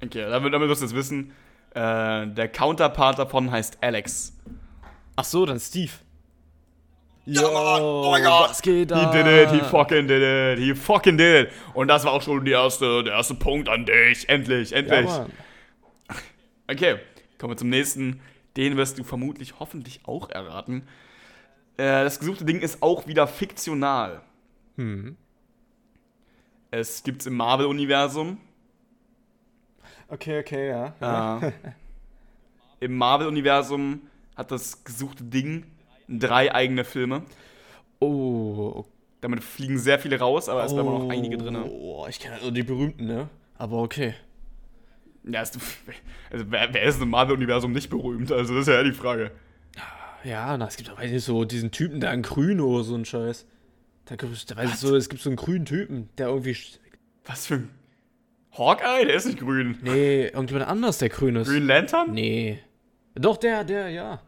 Okay, 0.04 0.22
damit, 0.30 0.54
damit 0.54 0.70
wirst 0.70 0.82
du 0.82 0.86
jetzt 0.86 0.96
wissen. 0.96 1.32
Äh, 1.72 2.28
der 2.28 2.48
Counterpart 2.48 3.20
davon 3.20 3.52
heißt 3.52 3.80
Alex. 3.82 4.34
Ach 5.16 5.24
so, 5.26 5.46
dann 5.46 5.60
Steve. 5.60 5.92
Yo. 7.26 7.42
Oh 7.46 8.12
mein 8.12 8.24
Gott. 8.24 8.52
was 8.52 8.62
geht 8.62 8.74
He 8.76 8.86
da? 8.86 9.12
did 9.12 9.26
it, 9.28 9.50
he 9.52 9.60
fucking 9.70 10.08
did 10.08 10.22
it, 10.22 10.60
he 10.64 10.74
fucking 10.74 11.18
did 11.18 11.48
it. 11.48 11.54
Und 11.74 11.90
das 11.90 12.06
war 12.06 12.14
auch 12.14 12.22
schon 12.22 12.46
die 12.46 12.52
erste, 12.52 13.04
der 13.04 13.14
erste 13.16 13.34
Punkt 13.36 13.68
an 13.68 13.86
dich. 13.86 14.30
Endlich, 14.30 14.70
Ja, 14.70 14.78
endlich. 14.78 15.06
Mann. 15.08 15.32
okay, 16.72 16.98
kommen 17.38 17.52
wir 17.54 17.58
zum 17.58 17.70
nächsten. 17.70 18.22
Den 18.56 18.78
wirst 18.78 18.98
du 18.98 19.04
vermutlich 19.04 19.56
hoffentlich 19.60 20.00
auch 20.06 20.30
erraten. 20.30 20.88
Äh, 21.78 22.04
das 22.04 22.20
gesuchte 22.20 22.44
Ding 22.44 22.60
ist 22.60 22.82
auch 22.82 23.08
wieder 23.08 23.28
fiktional. 23.28 24.22
Hm. 24.76 25.16
Es 26.72 27.04
gibt's 27.04 27.26
im 27.26 27.36
Marvel-Universum. 27.38 28.40
Okay, 30.10 30.40
okay, 30.40 30.70
ja. 30.70 31.40
Äh, 31.40 31.52
Im 32.80 32.96
Marvel-Universum 32.98 34.02
hat 34.36 34.52
das 34.52 34.84
gesuchte 34.84 35.24
Ding 35.24 35.66
drei 36.08 36.54
eigene 36.54 36.84
Filme. 36.84 37.24
Oh, 38.00 38.86
Damit 39.22 39.44
fliegen 39.44 39.80
sehr 39.80 39.98
viele 40.00 40.20
raus, 40.20 40.50
aber 40.50 40.64
es 40.64 40.74
bleiben 40.74 40.90
auch 40.90 41.04
noch 41.04 41.10
einige 41.10 41.38
drin. 41.38 41.56
Oh, 41.56 42.06
ich 42.08 42.20
kenne 42.20 42.36
halt 42.36 42.44
nur 42.44 42.52
die 42.52 42.64
berühmten, 42.64 43.06
ne? 43.06 43.30
Aber 43.58 43.82
okay. 43.82 44.14
Ja, 45.24 45.42
ist, 45.42 45.58
also 46.32 46.46
wer, 46.50 46.74
wer 46.74 46.84
ist 46.84 47.02
im 47.02 47.10
Marvel-Universum 47.10 47.72
nicht 47.72 47.90
berühmt? 47.90 48.32
Also 48.32 48.54
das 48.54 48.68
ist 48.68 48.74
ja 48.74 48.84
die 48.84 48.94
Frage. 48.94 49.32
Ja, 50.24 50.58
na, 50.58 50.68
es 50.68 50.78
gibt 50.78 50.90
doch 50.90 50.98
weiß 50.98 51.12
nicht, 51.12 51.24
so 51.24 51.46
diesen 51.46 51.72
Typen 51.72 52.00
da 52.00 52.12
in 52.12 52.22
Grün 52.22 52.60
oder 52.60 52.84
so 52.84 52.96
ein 52.96 53.06
Scheiß. 53.06 53.46
Da 54.06 54.16
gibt 54.16 54.34
es, 54.34 54.46
da 54.46 54.56
weiß 54.56 54.70
ich 54.70 54.76
so, 54.78 54.96
es 54.96 55.10
gibt 55.10 55.22
so 55.22 55.30
einen 55.30 55.38
grünen 55.38 55.66
Typen, 55.66 56.10
der 56.18 56.28
irgendwie. 56.28 56.58
Was 57.26 57.48
für 57.48 57.56
ein... 57.56 57.70
Hawkeye? 58.58 59.06
Der 59.06 59.16
ist 59.16 59.26
nicht 59.26 59.40
grün. 59.40 59.78
Nee, 59.82 60.28
irgendjemand 60.28 60.68
anders, 60.68 60.98
der 60.98 61.10
grün 61.10 61.36
ist. 61.36 61.50
Green 61.50 61.68
Lantern? 61.68 62.14
Nee. 62.14 62.60
Doch, 63.16 63.38
der, 63.38 63.64
der, 63.64 63.90
ja. 63.90 64.22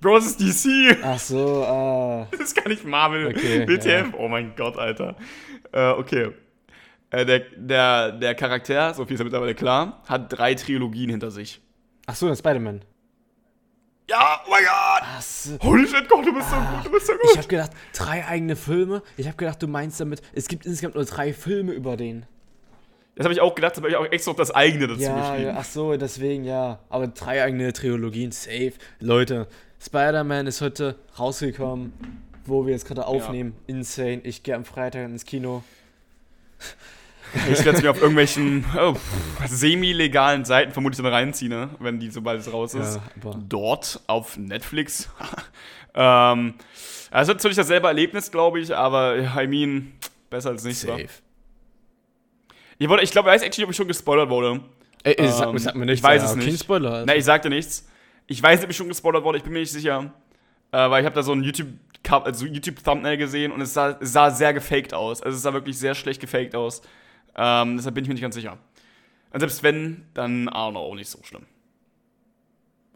Bro, 0.00 0.16
das 0.16 0.36
ist 0.36 0.40
DC. 0.40 0.98
Ach 1.02 1.18
so, 1.18 1.64
ah. 1.64 2.26
Das 2.30 2.40
ist 2.40 2.54
gar 2.54 2.68
nicht 2.68 2.84
Marvel. 2.84 3.28
Okay, 3.28 3.66
WTF? 3.68 4.14
Oh 4.18 4.28
mein 4.28 4.54
Gott, 4.56 4.76
Alter. 4.76 5.16
Äh, 5.72 5.90
okay. 5.90 6.30
Äh, 7.10 7.24
der, 7.24 7.40
der, 7.56 8.12
der 8.12 8.34
Charakter, 8.34 8.92
so 8.94 9.04
viel 9.04 9.14
ist 9.14 9.20
ja 9.20 9.24
mittlerweile 9.24 9.54
klar, 9.54 10.02
hat 10.06 10.36
drei 10.36 10.54
Trilogien 10.54 11.10
hinter 11.10 11.30
sich. 11.30 11.60
Ach 12.06 12.16
so, 12.16 12.26
der 12.26 12.36
Spider-Man. 12.36 12.82
Ja, 14.08 14.40
oh 14.46 14.50
mein 14.50 14.64
Gott! 14.64 15.22
So. 15.22 15.58
Holy 15.62 15.86
shit, 15.88 16.08
Gott, 16.08 16.26
du 16.26 16.34
bist 16.34 16.50
so 16.50 16.56
gut, 16.56 16.84
du 16.84 16.90
bist 16.90 17.06
so 17.06 17.12
Ich 17.14 17.20
gut. 17.30 17.38
hab 17.38 17.48
gedacht, 17.48 17.70
drei 17.94 18.26
eigene 18.26 18.54
Filme. 18.54 19.02
Ich 19.16 19.26
hab 19.26 19.38
gedacht, 19.38 19.62
du 19.62 19.66
meinst 19.66 19.98
damit, 20.00 20.20
es 20.34 20.46
gibt 20.48 20.66
insgesamt 20.66 20.94
nur 20.94 21.04
drei 21.06 21.32
Filme 21.32 21.72
über 21.72 21.96
den. 21.96 22.26
Das 23.16 23.24
habe 23.24 23.32
ich 23.32 23.40
auch 23.40 23.54
gedacht, 23.54 23.72
das 23.72 23.78
habe 23.78 23.88
ich 23.88 23.96
auch 23.96 24.04
extra 24.04 24.32
auf 24.32 24.36
das 24.36 24.50
eigene 24.50 24.88
dazu 24.88 25.00
Ja, 25.00 25.30
geschrieben. 25.30 25.48
ja, 25.50 25.56
ach 25.58 25.64
so, 25.64 25.96
deswegen 25.96 26.44
ja. 26.44 26.80
Aber 26.90 27.06
drei 27.06 27.42
eigene 27.44 27.72
Trilogien, 27.72 28.32
safe. 28.32 28.72
Leute, 29.00 29.46
Spider-Man 29.80 30.46
ist 30.48 30.60
heute 30.60 30.96
rausgekommen, 31.18 31.92
wo 32.44 32.66
wir 32.66 32.72
jetzt 32.72 32.86
gerade 32.86 33.06
aufnehmen. 33.06 33.54
Insane. 33.68 34.20
Ich 34.24 34.42
gehe 34.42 34.54
am 34.56 34.64
Freitag 34.64 35.04
ins 35.06 35.24
Kino. 35.24 35.62
Ich 37.50 37.64
werde 37.64 37.78
es 37.78 37.82
mir 37.82 37.90
auf 37.90 37.98
irgendwelchen 38.00 38.64
oh, 38.78 38.94
semi-legalen 39.46 40.44
Seiten 40.44 40.72
vermutlich 40.72 41.02
dann 41.02 41.12
reinziehen, 41.12 41.50
ne? 41.50 41.70
wenn 41.78 41.98
die 41.98 42.10
sobald 42.10 42.40
es 42.40 42.52
raus 42.52 42.74
ist. 42.74 42.96
Ja, 43.22 43.34
Dort 43.48 44.00
auf 44.06 44.36
Netflix. 44.36 45.08
ähm, 45.94 46.54
also 47.10 47.32
natürlich 47.32 47.56
dasselbe 47.56 47.86
Erlebnis, 47.88 48.30
glaube 48.30 48.60
ich, 48.60 48.74
aber 48.74 49.16
I 49.18 49.46
mean, 49.46 49.92
besser 50.30 50.50
als 50.50 50.64
nichts. 50.64 50.82
Safe. 50.82 51.08
Ich, 52.78 52.88
wollte- 52.88 53.04
ich 53.04 53.10
glaube, 53.10 53.28
ich 53.28 53.34
weiß 53.34 53.42
actually, 53.42 53.64
ob 53.64 53.70
ich 53.70 53.76
schon 53.76 53.88
gespoilert 53.88 54.28
wurde. 54.30 54.60
Ey, 55.04 55.14
ey, 55.18 55.28
sag, 55.28 55.48
Ähm, 55.48 55.58
sag 55.58 55.74
mir 55.74 55.86
nichts. 55.86 56.00
ich 56.00 56.04
weiß 56.04 56.22
ja, 56.22 56.30
es 56.30 56.36
nicht. 56.36 56.60
Spoiler. 56.60 56.90
Alter. 56.92 57.06
Nein, 57.06 57.18
ich 57.18 57.24
sagte 57.24 57.50
nichts. 57.50 57.86
Ich 58.26 58.42
weiß 58.42 58.58
nicht, 58.58 58.64
ob 58.64 58.70
ich 58.70 58.76
schon 58.76 58.88
gespoilert 58.88 59.22
wurde, 59.22 59.38
ich 59.38 59.44
bin 59.44 59.52
mir 59.52 59.60
nicht 59.60 59.72
sicher. 59.72 60.12
Äh, 60.72 60.90
weil 60.90 61.02
ich 61.02 61.06
habe 61.06 61.14
da 61.14 61.22
so 61.22 61.32
ein 61.32 61.42
YouTube, 61.44 61.68
also 62.08 62.46
YouTube 62.46 62.82
Thumbnail 62.82 63.16
gesehen 63.16 63.52
und 63.52 63.60
es 63.60 63.74
sah, 63.74 63.96
es 64.00 64.12
sah 64.12 64.30
sehr 64.30 64.52
gefaked 64.52 64.92
aus. 64.94 65.22
Also 65.22 65.36
es 65.36 65.42
sah 65.42 65.52
wirklich 65.52 65.78
sehr 65.78 65.94
schlecht 65.94 66.20
gefaked 66.20 66.54
aus. 66.56 66.82
Ähm, 67.36 67.76
deshalb 67.76 67.94
bin 67.94 68.04
ich 68.04 68.08
mir 68.08 68.14
nicht 68.14 68.22
ganz 68.22 68.34
sicher. 68.34 68.58
Und 69.32 69.40
selbst 69.40 69.62
wenn, 69.62 70.06
dann 70.14 70.46
I 70.46 70.50
don't 70.50 70.70
know, 70.70 70.80
auch 70.80 70.94
nicht 70.94 71.08
so 71.08 71.22
schlimm. 71.22 71.46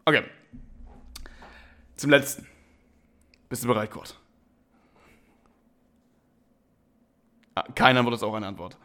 Okay. 0.05 0.23
Zum 1.95 2.11
letzten. 2.11 2.47
Bist 3.49 3.63
du 3.63 3.67
bereit, 3.67 3.91
Kurt? 3.91 4.17
Ah, 7.55 7.65
keine 7.75 7.99
Antwort 7.99 8.15
ist 8.15 8.23
auch 8.23 8.33
eine 8.35 8.47
Antwort. 8.47 8.77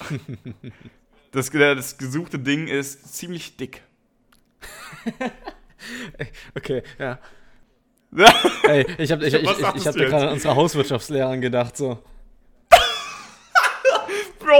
das, 1.32 1.50
das 1.50 1.98
gesuchte 1.98 2.38
Ding 2.38 2.68
ist 2.68 3.14
ziemlich 3.14 3.56
dick. 3.56 3.82
Okay, 6.54 6.82
ja. 6.98 7.18
Ey, 8.68 8.86
ich 8.96 9.10
hab, 9.10 9.20
ich, 9.22 9.34
ich, 9.34 9.42
ich, 9.42 9.50
ich 9.50 9.86
hab 9.86 9.94
gerade 9.94 10.28
an 10.28 10.32
unsere 10.34 10.54
Hauswirtschaftslehrerin 10.54 11.40
gedacht, 11.40 11.76
so. 11.76 12.02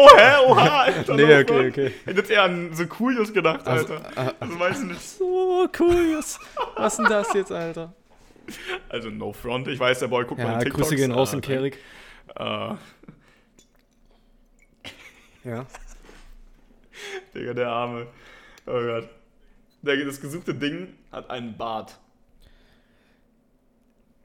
Bro, 0.07 0.17
hä? 0.19 0.37
Oha, 0.47 0.81
Alter. 0.85 1.15
Nee, 1.15 1.41
okay, 1.41 1.69
okay. 1.69 1.93
Ich 2.07 2.17
hätte 2.17 2.33
eher 2.33 2.43
an 2.45 2.75
so 2.75 2.87
Kulius 2.87 3.33
gedacht, 3.33 3.67
Also, 3.67 3.95
Alter. 3.95 4.35
Also, 4.41 4.59
weiß 4.61 4.79
ich 4.81 4.85
nicht. 4.89 5.01
So 5.01 5.69
cool. 5.79 6.19
Was, 6.77 6.97
denn 6.97 7.07
das 7.07 7.33
jetzt, 7.35 7.53
Alter? 7.53 7.93
Also, 8.89 9.11
no 9.11 9.33
front. 9.33 9.69
Ich 9.69 9.79
weiß, 9.81 10.01
der 10.01 10.09
Boy 10.09 10.25
guckt 10.25 10.41
Ja, 10.41 10.49
mal 10.49 10.59
TikToks. 10.59 10.83
Grüße 10.83 10.97
gehen 10.97 11.13
raus 11.13 11.33
an 11.35 11.41
Kerik. 11.41 11.79
Äh, 12.37 12.75
Ja. 15.45 15.67
Digga, 17.35 17.53
der 17.55 17.69
Arme. 17.69 18.07
Oh 18.67 18.73
Gott. 18.81 19.09
Der, 19.83 19.97
das 20.05 20.21
gesuchte 20.21 20.55
Ding 20.55 20.95
hat 21.13 21.29
einen 21.31 21.57
Bart. 21.57 21.99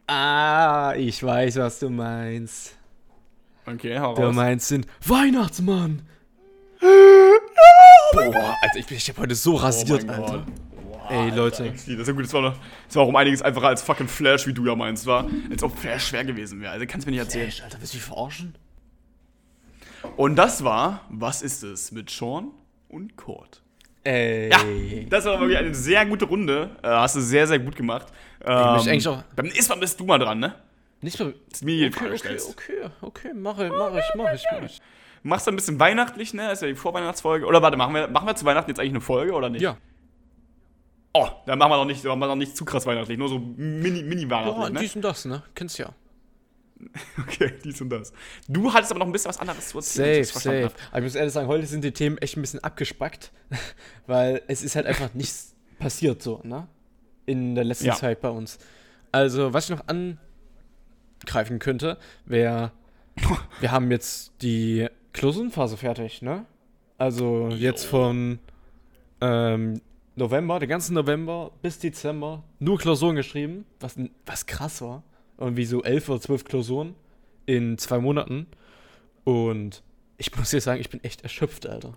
Ah, 0.07 0.93
ich 0.97 1.21
weiß, 1.21 1.57
was 1.57 1.79
du 1.79 1.89
meinst. 1.89 2.77
Okay, 3.73 3.99
hau 3.99 4.15
Du 4.15 4.23
raus. 4.23 4.35
meinst 4.35 4.71
den 4.71 4.85
Weihnachtsmann. 5.05 6.01
Boah, 6.81 8.55
Alter, 8.61 8.75
ich, 8.79 8.85
bin- 8.87 8.97
ich 8.97 9.09
hab 9.09 9.17
heute 9.17 9.35
so 9.35 9.55
rasiert, 9.55 10.05
Oh 10.07 10.11
Alter. 10.11 10.45
Boah, 10.81 11.11
Ey, 11.11 11.29
Leute. 11.31 11.63
Alter. 11.63 11.73
Das 11.73 11.87
ist 11.87 12.07
ja 12.07 12.13
gut, 12.13 12.23
das 12.25 12.33
war, 12.33 12.41
noch, 12.41 12.55
das 12.87 12.95
war 12.95 13.03
auch 13.03 13.07
um 13.07 13.15
einiges 13.15 13.41
einfacher 13.41 13.67
als 13.67 13.81
fucking 13.81 14.07
Flash, 14.07 14.47
wie 14.47 14.53
du 14.53 14.65
ja 14.65 14.75
meinst, 14.75 15.05
war. 15.05 15.27
Als 15.51 15.61
ob 15.63 15.77
Flash 15.77 16.07
schwer 16.07 16.23
gewesen 16.23 16.61
wäre. 16.61 16.71
Also 16.71 16.85
kannst 16.87 17.05
du 17.05 17.11
mir 17.11 17.17
nicht 17.17 17.25
erzählen. 17.25 17.47
Echt, 17.47 17.63
Alter, 17.63 17.77
willst 17.79 17.93
du 17.93 17.97
mich 17.97 18.05
verarschen? 18.05 18.55
Und 20.17 20.35
das 20.37 20.63
war, 20.63 21.01
was 21.09 21.41
ist 21.41 21.63
es, 21.63 21.91
mit 21.91 22.09
Sean 22.09 22.51
und 22.87 23.17
Kurt. 23.17 23.61
Ey. 24.03 24.49
Ja, 24.49 24.59
das 25.09 25.25
war 25.25 25.39
wirklich 25.39 25.57
eine 25.57 25.75
sehr 25.75 26.05
gute 26.05 26.25
Runde. 26.25 26.69
Äh, 26.81 26.87
hast 26.87 27.15
du 27.17 27.21
sehr, 27.21 27.45
sehr 27.47 27.59
gut 27.59 27.75
gemacht. 27.75 28.07
Ähm, 28.45 28.73
möchte 28.73 28.91
eigentlich 28.91 29.07
auch- 29.09 29.23
Beim 29.35 29.47
nächsten 29.47 29.73
Mal 29.73 29.79
bist 29.79 29.99
du 29.99 30.05
mal 30.05 30.17
dran, 30.17 30.39
ne? 30.39 30.55
Nicht 31.01 31.19
mal. 31.19 31.33
Die 31.61 31.87
Okay, 31.87 32.11
okay, 32.13 32.39
okay, 32.49 32.89
okay, 33.01 33.31
mach 33.33 33.59
ich, 33.59 33.71
mach 33.71 33.93
ich, 33.95 34.03
mach 34.15 34.33
ich, 34.33 34.43
mach 34.51 34.61
ich. 34.63 34.81
Machst 35.23 35.47
du 35.47 35.51
ein 35.51 35.55
bisschen 35.55 35.79
weihnachtlich, 35.79 36.33
ne? 36.33 36.51
Ist 36.51 36.61
ja 36.61 36.67
die 36.67 36.75
Vorweihnachtsfolge. 36.75 37.45
Oder 37.45 37.61
warte, 37.61 37.77
machen 37.77 37.93
wir, 37.93 38.07
machen 38.07 38.27
wir 38.27 38.35
zu 38.35 38.45
Weihnachten 38.45 38.69
jetzt 38.69 38.79
eigentlich 38.79 38.91
eine 38.91 39.01
Folge 39.01 39.33
oder 39.33 39.49
nicht? 39.49 39.61
Ja. 39.61 39.77
Oh, 41.13 41.27
dann 41.45 41.57
machen 41.59 41.71
wir 41.71 41.77
noch 41.77 41.85
nicht, 41.85 42.03
machen 42.03 42.19
wir 42.19 42.27
noch 42.27 42.35
nicht 42.35 42.55
zu 42.55 42.65
krass 42.65 42.85
weihnachtlich. 42.85 43.17
Nur 43.17 43.29
so 43.29 43.39
mini, 43.39 44.03
mini 44.03 44.29
weihnachtlich, 44.29 44.73
ne? 44.73 44.79
dies 44.79 44.95
und 44.95 45.01
das, 45.01 45.25
ne? 45.25 45.43
Kennst 45.55 45.77
ja. 45.77 45.93
Okay, 47.19 47.53
dies 47.63 47.81
und 47.81 47.89
das. 47.89 48.13
Du 48.47 48.71
hattest 48.71 48.91
aber 48.91 48.99
noch 48.99 49.07
ein 49.07 49.11
bisschen 49.11 49.29
was 49.29 49.39
anderes 49.39 49.69
zu 49.69 49.77
erzählen. 49.77 50.23
Safe, 50.23 50.39
safe. 50.39 50.71
Aber 50.91 50.99
ich 50.99 51.03
muss 51.03 51.15
ehrlich 51.15 51.33
sagen, 51.33 51.47
heute 51.47 51.65
sind 51.65 51.83
die 51.83 51.91
Themen 51.91 52.17
echt 52.19 52.37
ein 52.37 52.41
bisschen 52.41 52.63
abgespackt, 52.63 53.31
weil 54.07 54.41
es 54.47 54.63
ist 54.63 54.75
halt 54.75 54.85
einfach 54.85 55.13
nichts 55.13 55.55
passiert 55.79 56.21
so, 56.21 56.41
ne? 56.43 56.67
In 57.25 57.55
der 57.55 57.63
letzten 57.63 57.87
Ja. 57.87 57.95
Zeit 57.95 58.21
bei 58.21 58.29
uns. 58.29 58.57
Also, 59.11 59.53
was 59.53 59.65
ich 59.65 59.71
noch 59.71 59.87
angreifen 61.29 61.59
könnte, 61.59 61.97
wäre, 62.25 62.71
wir 63.59 63.71
haben 63.71 63.91
jetzt 63.91 64.33
die 64.41 64.87
Klausurenphase 65.13 65.77
fertig, 65.77 66.21
ne? 66.21 66.45
Also 66.97 67.49
jetzt 67.49 67.85
von 67.85 68.39
ähm, 69.21 69.81
November, 70.15 70.59
den 70.59 70.69
ganzen 70.69 70.95
November 70.95 71.51
bis 71.61 71.79
Dezember, 71.79 72.43
nur 72.59 72.77
Klausuren 72.77 73.15
geschrieben, 73.15 73.65
was, 73.79 73.95
was 74.25 74.45
krass 74.45 74.81
war. 74.81 75.03
Irgendwie 75.37 75.65
so 75.65 75.83
elf 75.83 76.09
oder 76.09 76.19
zwölf 76.19 76.43
Klausuren 76.43 76.95
in 77.45 77.77
zwei 77.77 77.99
Monaten. 77.99 78.47
Und 79.23 79.81
ich 80.17 80.35
muss 80.35 80.49
dir 80.49 80.59
sagen, 80.59 80.81
ich 80.81 80.89
bin 80.89 81.01
echt 81.03 81.21
erschöpft, 81.21 81.65
Alter. 81.67 81.93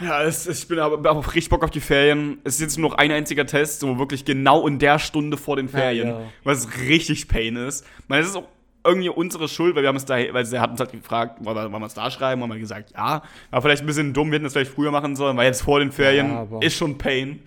Ja, 0.00 0.22
es, 0.22 0.46
ich 0.46 0.66
bin 0.66 0.78
aber 0.78 0.96
aber 0.96 1.12
auch 1.12 1.26
richtig 1.34 1.50
Bock 1.50 1.62
auf 1.62 1.70
die 1.70 1.80
Ferien. 1.80 2.38
Es 2.44 2.54
ist 2.54 2.60
jetzt 2.60 2.78
nur 2.78 2.90
noch 2.90 2.98
ein 2.98 3.10
einziger 3.10 3.46
Test, 3.46 3.80
so 3.80 3.98
wirklich 3.98 4.24
genau 4.24 4.66
in 4.66 4.78
der 4.78 4.98
Stunde 4.98 5.36
vor 5.36 5.56
den 5.56 5.68
Ferien, 5.68 6.08
ja. 6.08 6.20
was 6.44 6.78
richtig 6.80 7.28
Pain 7.28 7.56
ist. 7.56 7.84
Ich 8.00 8.08
meine, 8.08 8.22
es 8.22 8.30
ist 8.30 8.36
auch 8.36 8.48
irgendwie 8.84 9.10
unsere 9.10 9.48
Schuld, 9.48 9.76
weil 9.76 9.82
wir 9.82 9.88
haben 9.88 9.96
es 9.96 10.04
da, 10.04 10.16
weil 10.32 10.44
sie 10.44 10.58
hat 10.58 10.70
uns 10.70 10.80
halt 10.80 10.92
gefragt, 10.92 11.44
wollen 11.44 11.56
wir, 11.56 11.70
wollen 11.70 11.82
wir 11.82 11.86
es 11.86 11.94
da 11.94 12.10
schreiben, 12.10 12.42
haben 12.42 12.50
wir 12.50 12.58
gesagt, 12.58 12.92
ja. 12.96 13.22
War 13.50 13.62
vielleicht 13.62 13.82
ein 13.82 13.86
bisschen 13.86 14.12
dumm, 14.12 14.30
wir 14.30 14.36
hätten 14.36 14.46
es 14.46 14.54
vielleicht 14.54 14.72
früher 14.72 14.90
machen 14.90 15.14
sollen, 15.14 15.36
weil 15.36 15.46
jetzt 15.46 15.62
vor 15.62 15.78
den 15.78 15.92
Ferien 15.92 16.30
Ja, 16.30 16.46
ist 16.60 16.76
schon 16.76 16.98
Pain. 16.98 17.42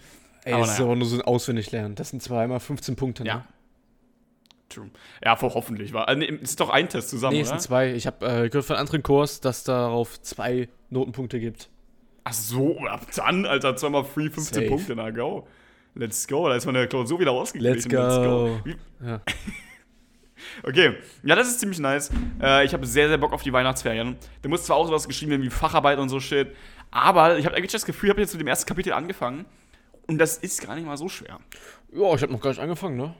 Ey, 0.45 0.53
Aber 0.53 0.61
das 0.61 0.73
ist 0.73 0.79
naja. 0.79 0.91
aber 0.91 0.95
nur 0.95 1.07
so 1.07 1.15
ein 1.15 1.21
Auswendiglernen. 1.23 1.95
Das 1.95 2.09
sind 2.09 2.21
zweimal 2.21 2.59
15 2.59 2.95
Punkte, 2.95 3.23
ne? 3.23 3.29
Ja. 3.29 3.45
True. 4.69 4.89
Ja, 5.23 5.39
hoffentlich 5.41 5.93
war. 5.93 6.07
Also, 6.07 6.19
nee, 6.19 6.39
es 6.41 6.51
ist 6.51 6.59
doch 6.59 6.69
ein 6.69 6.89
Test 6.89 7.09
zusammen, 7.09 7.35
Nee, 7.35 7.41
es 7.41 7.49
sind 7.49 7.61
zwei. 7.61 7.93
Ich 7.93 8.07
habe 8.07 8.25
äh, 8.25 8.49
gehört 8.49 8.65
von 8.65 8.75
einem 8.75 8.81
anderen 8.81 9.03
Kurs, 9.03 9.41
dass 9.41 9.63
darauf 9.63 10.21
zwei 10.21 10.69
Notenpunkte 10.89 11.39
gibt. 11.39 11.69
Ach 12.25 12.33
so, 12.33 12.77
ab 12.79 13.05
dann, 13.15 13.45
Alter, 13.45 13.75
zweimal 13.77 14.03
free 14.03 14.29
15 14.29 14.43
Safe. 14.55 14.67
Punkte, 14.67 14.95
na 14.95 15.11
go. 15.11 15.47
Let's 15.93 16.27
go, 16.27 16.49
da 16.49 16.55
ist 16.55 16.65
meine 16.65 16.87
Klausur 16.87 17.19
wieder 17.19 17.31
ausgeglichen. 17.31 17.89
Let's 17.91 18.17
go. 18.17 18.59
Wie, 18.65 18.75
Ja. 19.05 19.21
Okay, 20.63 20.95
ja, 21.23 21.35
das 21.35 21.47
ist 21.47 21.59
ziemlich 21.59 21.79
nice. 21.79 22.11
Äh, 22.41 22.65
ich 22.65 22.73
habe 22.73 22.85
sehr, 22.85 23.07
sehr 23.07 23.17
Bock 23.17 23.33
auf 23.33 23.41
die 23.41 23.51
Weihnachtsferien. 23.51 24.15
Da 24.41 24.49
muss 24.49 24.63
zwar 24.63 24.75
auch 24.77 24.85
sowas 24.85 25.07
geschrieben 25.07 25.31
werden 25.31 25.41
wie 25.43 25.49
Facharbeit 25.49 25.97
und 25.97 26.09
so 26.09 26.19
Shit, 26.19 26.49
aber 26.91 27.37
ich 27.37 27.45
habe 27.45 27.55
eigentlich 27.55 27.71
das 27.71 27.85
Gefühl, 27.85 28.09
ich 28.09 28.11
habe 28.11 28.21
jetzt 28.21 28.33
mit 28.33 28.41
dem 28.41 28.47
ersten 28.47 28.67
Kapitel 28.67 28.93
angefangen 28.93 29.45
und 30.07 30.17
das 30.17 30.37
ist 30.37 30.61
gar 30.65 30.75
nicht 30.75 30.85
mal 30.85 30.97
so 30.97 31.09
schwer. 31.09 31.39
Ja, 31.93 32.13
ich 32.13 32.21
habe 32.21 32.31
noch 32.31 32.41
gar 32.41 32.51
nicht 32.51 32.59
angefangen, 32.59 32.95
ne? 32.97 33.15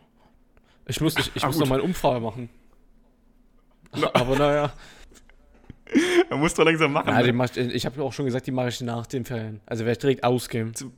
Ich 0.88 1.02
muss, 1.02 1.18
ich, 1.18 1.32
ich 1.36 1.44
Ah, 1.44 1.48
muss 1.48 1.56
gut. 1.56 1.64
noch 1.64 1.70
mal 1.70 1.76
eine 1.76 1.84
Umfrage 1.84 2.20
machen. 2.20 2.50
Aber 4.14 4.36
naja. 4.38 4.74
Man 6.30 6.40
muss 6.40 6.54
doch 6.54 6.66
langsam 6.66 6.94
machen. 6.94 7.10
Ja, 7.10 7.22
ne? 7.22 7.34
mach 7.34 7.56
ich 7.56 7.74
ich 7.74 7.86
habe 7.86 8.02
auch 8.04 8.14
schon 8.14 8.26
gesagt, 8.26 8.48
die 8.48 8.52
mache 8.52 8.70
ich 8.70 8.82
nach 8.82 9.06
den 9.06 9.26
Ferien. 9.26 9.62
Also 9.66 9.86
werde 9.86 9.94
ich 9.94 10.00
direkt 10.00 10.24
ausgehen. 10.24 10.74
Zu 10.74 10.92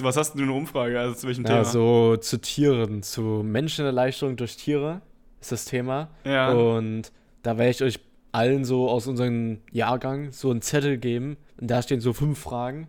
was 0.00 0.16
hast 0.16 0.34
du 0.34 0.42
eine 0.42 0.52
Umfrage? 0.52 1.00
Also 1.00 1.14
zu 1.14 1.26
welchem 1.26 1.44
Ja, 1.44 1.50
Thema? 1.50 1.64
so 1.64 2.16
zu 2.16 2.38
Tieren, 2.40 3.02
zu 3.02 3.42
Menschenerleichterung 3.42 4.36
durch 4.36 4.56
Tiere 4.56 5.00
ist 5.40 5.52
das 5.52 5.64
Thema. 5.64 6.10
Ja. 6.24 6.52
Und 6.52 7.10
da 7.42 7.56
werde 7.56 7.70
ich 7.70 7.82
euch 7.82 8.00
allen 8.32 8.64
so 8.64 8.88
aus 8.90 9.06
unserem 9.06 9.60
Jahrgang 9.72 10.30
so 10.32 10.50
einen 10.50 10.60
Zettel 10.60 10.98
geben. 10.98 11.36
Und 11.58 11.70
da 11.70 11.80
stehen 11.82 12.00
so 12.00 12.12
fünf 12.12 12.38
Fragen. 12.38 12.88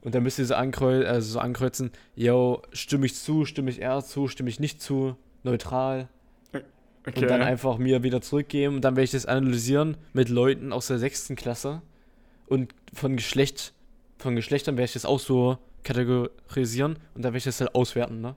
Und 0.00 0.14
dann 0.14 0.22
müsst 0.22 0.38
ihr 0.38 0.46
so, 0.46 0.54
ankreu 0.54 1.04
also 1.06 1.32
so 1.32 1.38
ankreuzen, 1.38 1.90
yo, 2.14 2.62
stimme 2.72 3.04
ich 3.06 3.14
zu, 3.14 3.44
stimme 3.44 3.70
ich 3.70 3.80
eher 3.80 4.02
zu, 4.02 4.28
stimme 4.28 4.48
ich 4.48 4.60
nicht 4.60 4.80
zu, 4.80 5.16
neutral. 5.42 6.08
Okay. 7.08 7.20
Und 7.22 7.28
dann 7.30 7.42
einfach 7.42 7.78
mir 7.78 8.02
wieder 8.02 8.20
zurückgeben. 8.20 8.76
Und 8.76 8.80
dann 8.82 8.96
werde 8.96 9.04
ich 9.04 9.10
das 9.10 9.26
analysieren 9.26 9.96
mit 10.12 10.28
Leuten 10.28 10.72
aus 10.72 10.86
der 10.88 10.98
sechsten 10.98 11.36
Klasse. 11.36 11.82
Und 12.46 12.74
von 12.94 13.16
Geschlecht, 13.16 13.72
von 14.18 14.36
Geschlechtern 14.36 14.76
werde 14.76 14.86
ich 14.86 14.92
das 14.94 15.04
auch 15.04 15.20
so 15.20 15.58
kategorisieren. 15.84 16.94
Und 17.14 17.22
dann 17.22 17.32
werde 17.32 17.38
ich 17.38 17.44
das 17.44 17.60
halt 17.60 17.74
auswerten, 17.74 18.20
ne? 18.20 18.36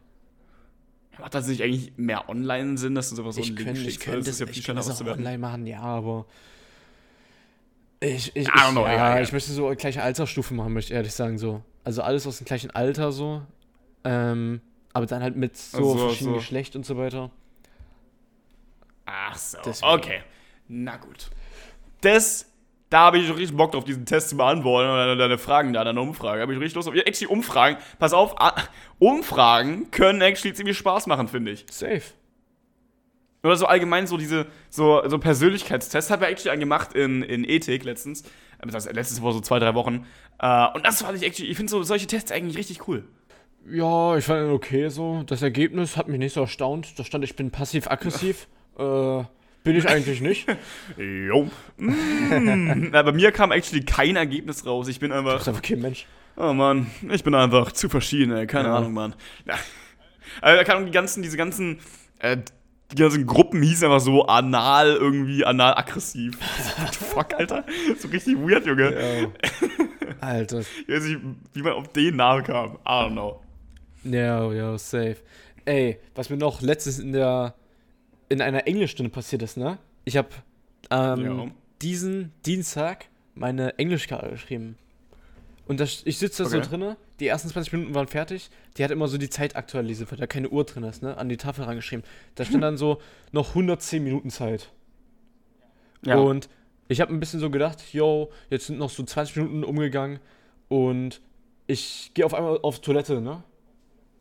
Macht 1.19 1.33
das 1.35 1.47
nicht 1.47 1.61
eigentlich 1.61 1.93
mehr 1.97 2.29
online 2.29 2.77
Sinn, 2.77 2.95
dass 2.95 3.09
du 3.09 3.15
sowas 3.15 3.35
so 3.35 3.41
ich 3.41 3.49
Link 3.49 3.63
könnte, 3.63 3.81
ich 3.81 3.99
könnte 3.99 4.23
Das 4.25 4.39
ich 4.41 4.63
könnte 4.63 4.73
das 4.79 4.87
auch 4.87 4.91
auszuwerten. 4.91 5.21
online 5.21 5.37
machen, 5.37 5.67
ja, 5.67 5.81
aber 5.81 6.25
ich, 7.99 8.35
ich, 8.35 8.47
ich, 8.47 8.51
know, 8.71 8.85
ja, 8.85 8.93
ja, 8.93 9.15
ja. 9.17 9.21
ich 9.21 9.31
möchte 9.31 9.51
so 9.51 9.69
gleiche 9.77 10.01
Altersstufe 10.01 10.53
machen, 10.53 10.73
möchte 10.73 10.93
ich 10.93 10.95
ehrlich 10.95 11.13
sagen, 11.13 11.37
so. 11.37 11.61
Also 11.83 12.01
alles 12.01 12.25
aus 12.25 12.37
dem 12.37 12.45
gleichen 12.45 12.71
Alter 12.71 13.11
so, 13.11 13.43
ähm, 14.03 14.61
aber 14.93 15.05
dann 15.05 15.21
halt 15.21 15.35
mit 15.35 15.55
so 15.57 15.77
Also, 15.77 15.97
verschiedenen 15.97 16.35
so. 16.35 16.39
Geschlecht 16.39 16.75
und 16.75 16.85
so 16.85 16.97
weiter. 16.97 17.29
Ach 19.11 19.35
so, 19.37 19.57
Deswegen. 19.65 19.91
okay. 19.91 20.21
Na 20.67 20.97
gut. 20.97 21.29
Das, 22.01 22.49
da 22.89 22.99
habe 23.01 23.17
ich 23.19 23.29
richtig 23.29 23.55
Bock 23.55 23.71
drauf, 23.73 23.83
diesen 23.83 24.05
Test 24.05 24.29
zu 24.29 24.37
beantworten 24.37 24.89
oder 24.89 25.15
deine 25.15 25.37
Fragen 25.37 25.73
da, 25.73 25.83
deine 25.83 25.99
Umfrage. 26.01 26.41
Habe 26.41 26.53
ich 26.53 26.59
richtig 26.59 26.75
Lust 26.75 26.87
auf. 26.87 26.95
Ja, 26.95 27.03
actually, 27.03 27.31
Umfragen, 27.31 27.77
pass 27.99 28.13
auf, 28.13 28.39
ah, 28.39 28.55
Umfragen 28.99 29.91
können 29.91 30.21
actually 30.21 30.53
ziemlich 30.53 30.77
Spaß 30.77 31.07
machen, 31.07 31.27
finde 31.27 31.51
ich. 31.51 31.65
Safe. 31.69 32.01
Oder 33.43 33.55
so 33.55 33.65
allgemein 33.65 34.05
so 34.07 34.17
diese, 34.17 34.45
so, 34.69 35.01
so 35.09 35.17
Persönlichkeitstests. 35.17 36.11
Habe 36.11 36.25
ich 36.25 36.31
actually 36.31 36.51
einen 36.51 36.59
gemacht 36.59 36.93
in, 36.93 37.23
in 37.23 37.43
Ethik 37.43 37.83
letztens. 37.83 38.21
Äh, 38.21 38.67
Das 38.67 38.75
heißt, 38.75 38.93
letztes 38.93 39.19
vor 39.19 39.33
so 39.33 39.41
zwei, 39.41 39.59
drei 39.59 39.73
Wochen. 39.73 40.05
Äh, 40.39 40.67
und 40.73 40.85
das 40.85 41.01
fand 41.01 41.17
ich 41.17 41.23
actually, 41.23 41.49
ich 41.49 41.57
finde 41.57 41.71
so 41.71 41.81
solche 41.83 42.07
Tests 42.07 42.31
eigentlich 42.31 42.57
richtig 42.57 42.87
cool. 42.87 43.03
Ja, 43.69 44.15
ich 44.17 44.25
fand 44.25 44.47
ihn 44.47 44.53
okay 44.53 44.89
so. 44.89 45.23
Das 45.23 45.41
Ergebnis 45.41 45.97
hat 45.97 46.07
mich 46.07 46.19
nicht 46.19 46.33
so 46.33 46.41
erstaunt. 46.41 46.97
Da 46.99 47.03
stand, 47.03 47.23
ich 47.23 47.35
bin 47.35 47.51
passiv-aggressiv. 47.51 48.47
äh, 48.81 49.25
bin 49.63 49.75
ich 49.75 49.88
eigentlich 49.88 50.21
nicht. 50.21 50.47
Jo. 50.97 51.50
Mm. 51.77 52.89
Na, 52.91 53.01
bei 53.03 53.11
mir 53.11 53.31
kam 53.31 53.51
actually 53.51 53.83
kein 53.85 54.15
Ergebnis 54.15 54.65
raus. 54.65 54.88
Ich 54.88 55.00
bin 55.00 55.09
Das 55.11 55.19
einfach. 55.19 55.39
ist 55.41 55.47
einfach 55.47 55.61
kein 55.61 55.81
Mensch. 55.81 56.05
Oh 56.38 56.53
Mann, 56.53 56.88
ich 57.11 57.23
bin 57.23 57.35
einfach 57.35 57.71
zu 57.71 57.89
verschieden, 57.89 58.33
ey. 58.35 58.47
Keine 58.47 58.69
Ja. 58.69 58.77
Ahnung, 58.77 58.93
Mann. 58.93 59.15
Ja. 59.45 59.55
Also, 60.41 60.85
die 60.85 60.91
ganzen, 60.91 61.21
diese 61.23 61.38
ganzen, 61.38 61.79
äh, 62.19 62.38
die 62.91 62.95
ganzen 62.95 63.25
Gruppen 63.25 63.61
hießen 63.61 63.85
einfach 63.85 64.00
so 64.00 64.25
anal 64.25 64.88
irgendwie, 64.95 65.45
anal 65.45 65.75
aggressiv. 65.75 66.38
What 66.79 66.93
the 66.95 67.05
fuck, 67.05 67.33
Alter? 67.35 67.65
So 67.97 68.07
richtig 68.07 68.38
weird, 68.38 68.65
Junge. 68.65 68.93
Ja. 69.21 69.27
Alter. 70.27 70.61
Ich 70.61 70.88
weiß 70.93 71.03
nicht, 71.03 71.19
wie 71.53 71.61
man 71.61 71.73
auf 71.73 71.88
den 71.89 72.15
Namen 72.15 72.43
kam. 72.43 72.75
I 72.85 72.89
don't 72.89 73.11
know. 73.11 73.41
Ja, 74.03 74.51
ja, 74.51 74.77
safe. 74.77 75.17
Ey, 75.65 76.00
was 76.15 76.29
mir 76.29 76.38
noch 76.38 76.61
letztens 76.61 77.00
in 77.00 77.13
der 77.13 77.53
in 78.31 78.41
einer 78.41 78.65
Englischstunde 78.67 79.09
passiert 79.11 79.41
ist, 79.43 79.57
ne? 79.57 79.77
Ich 80.05 80.17
habe 80.17 80.29
ähm, 80.89 81.25
Ja. 81.25 81.47
diesen 81.81 82.31
Dienstag 82.45 83.05
meine 83.35 83.77
Englischkarte 83.77 84.29
geschrieben. 84.29 84.77
Und 85.67 85.79
das, 85.79 86.01
ich 86.05 86.17
sitze 86.17 86.44
da 86.44 86.50
Okay. 86.50 86.63
so 86.63 86.70
drinne, 86.70 86.98
die 87.20 87.27
ersten 87.27 87.50
20 87.50 87.72
Minuten 87.74 87.94
waren 87.96 88.07
fertig. 88.07 88.50
Die 88.77 88.83
hat 88.83 88.91
immer 88.91 89.07
so 89.07 89.17
die 89.17 89.29
Zeit 89.29 89.55
aktualisiert, 89.55 90.11
weil 90.11 90.17
da 90.17 90.27
keine 90.27 90.50
Uhr 90.50 90.63
drin 90.65 90.83
ist, 90.83 91.01
ne? 91.03 91.17
An 91.17 91.29
die 91.29 91.37
Tafel 91.37 91.65
rangeschrieben. 91.65 92.03
Da 92.35 92.46
stand 92.46 92.63
dann 92.63 92.77
so 92.77 93.00
noch 93.31 93.50
110 93.50 94.03
Minuten 94.03 94.29
Zeit. 94.31 94.72
Ja. 96.05 96.17
Und 96.17 96.50
ich 96.87 97.00
habe 97.00 97.13
ein 97.13 97.20
bisschen 97.20 97.39
so 97.39 97.50
gedacht, 97.50 97.94
yo, 97.94 98.31
jetzt 98.50 98.67
sind 98.67 98.79
noch 98.79 98.89
so 98.89 99.03
20 99.03 99.35
Minuten 99.37 99.63
umgegangen 99.63 100.20
und 100.67 101.22
ich 101.67 102.11
gehe 102.13 102.25
auf 102.25 102.33
einmal 102.33 102.59
auf 102.63 102.81
Toilette, 102.81 103.22
ne? 103.22 103.44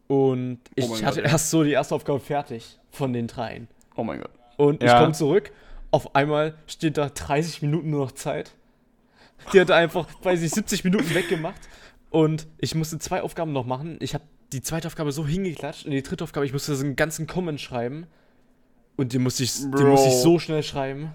Und 0.09 0.59
ich 0.75 0.85
Oh 0.89 1.03
hatte 1.03 1.23
Gott, 1.23 1.31
erst 1.33 1.51
so 1.51 1.63
die 1.65 1.71
erste 1.73 1.95
Aufgabe 1.95 2.21
fertig 2.21 2.79
von 2.91 3.13
den 3.13 3.27
dreien. 3.29 3.69
Oh 3.97 4.05
mein 4.05 4.21
Gott. 4.21 4.31
Und 4.57 4.83
ich 4.83 4.89
Ja. 4.89 5.01
komme 5.01 5.13
zurück, 5.13 5.53
auf 5.91 6.15
einmal 6.15 6.55
steht 6.67 6.97
da 6.99 7.09
30 7.09 7.63
Minuten 7.63 7.91
nur 7.91 8.05
noch 8.05 8.13
Zeit. 8.13 8.53
Die 9.53 9.61
hat 9.61 9.71
einfach, 9.71 10.07
weiß 10.23 10.43
ich, 10.43 10.51
70 10.51 10.85
Minuten 10.85 11.15
weggemacht. 11.15 11.61
Und 12.11 12.47
ich 12.59 12.75
musste 12.75 12.99
zwei 12.99 13.23
Aufgaben 13.23 13.53
noch 13.53 13.65
machen. 13.65 13.97
Ich 14.01 14.15
habe 14.15 14.25
die 14.53 14.63
zweite 14.63 14.89
Aufgabe 14.89 15.13
so 15.13 15.27
hingeklatscht 15.27 15.87
und 15.87 15.93
die 15.93 16.03
dritte 16.03 16.25
Aufgabe, 16.25 16.45
ich 16.45 16.53
musste 16.53 16.75
so 16.75 16.85
einen 16.85 16.97
ganzen 16.97 17.27
Comment 17.27 17.61
schreiben. 17.61 18.07
Und 18.97 19.13
die 19.13 19.19
musste 19.19 19.45
ich, 19.45 19.55
die 19.55 19.85
musste 19.85 20.09
ich 20.09 20.15
so 20.17 20.39
schnell 20.39 20.63
schreiben. 20.63 21.13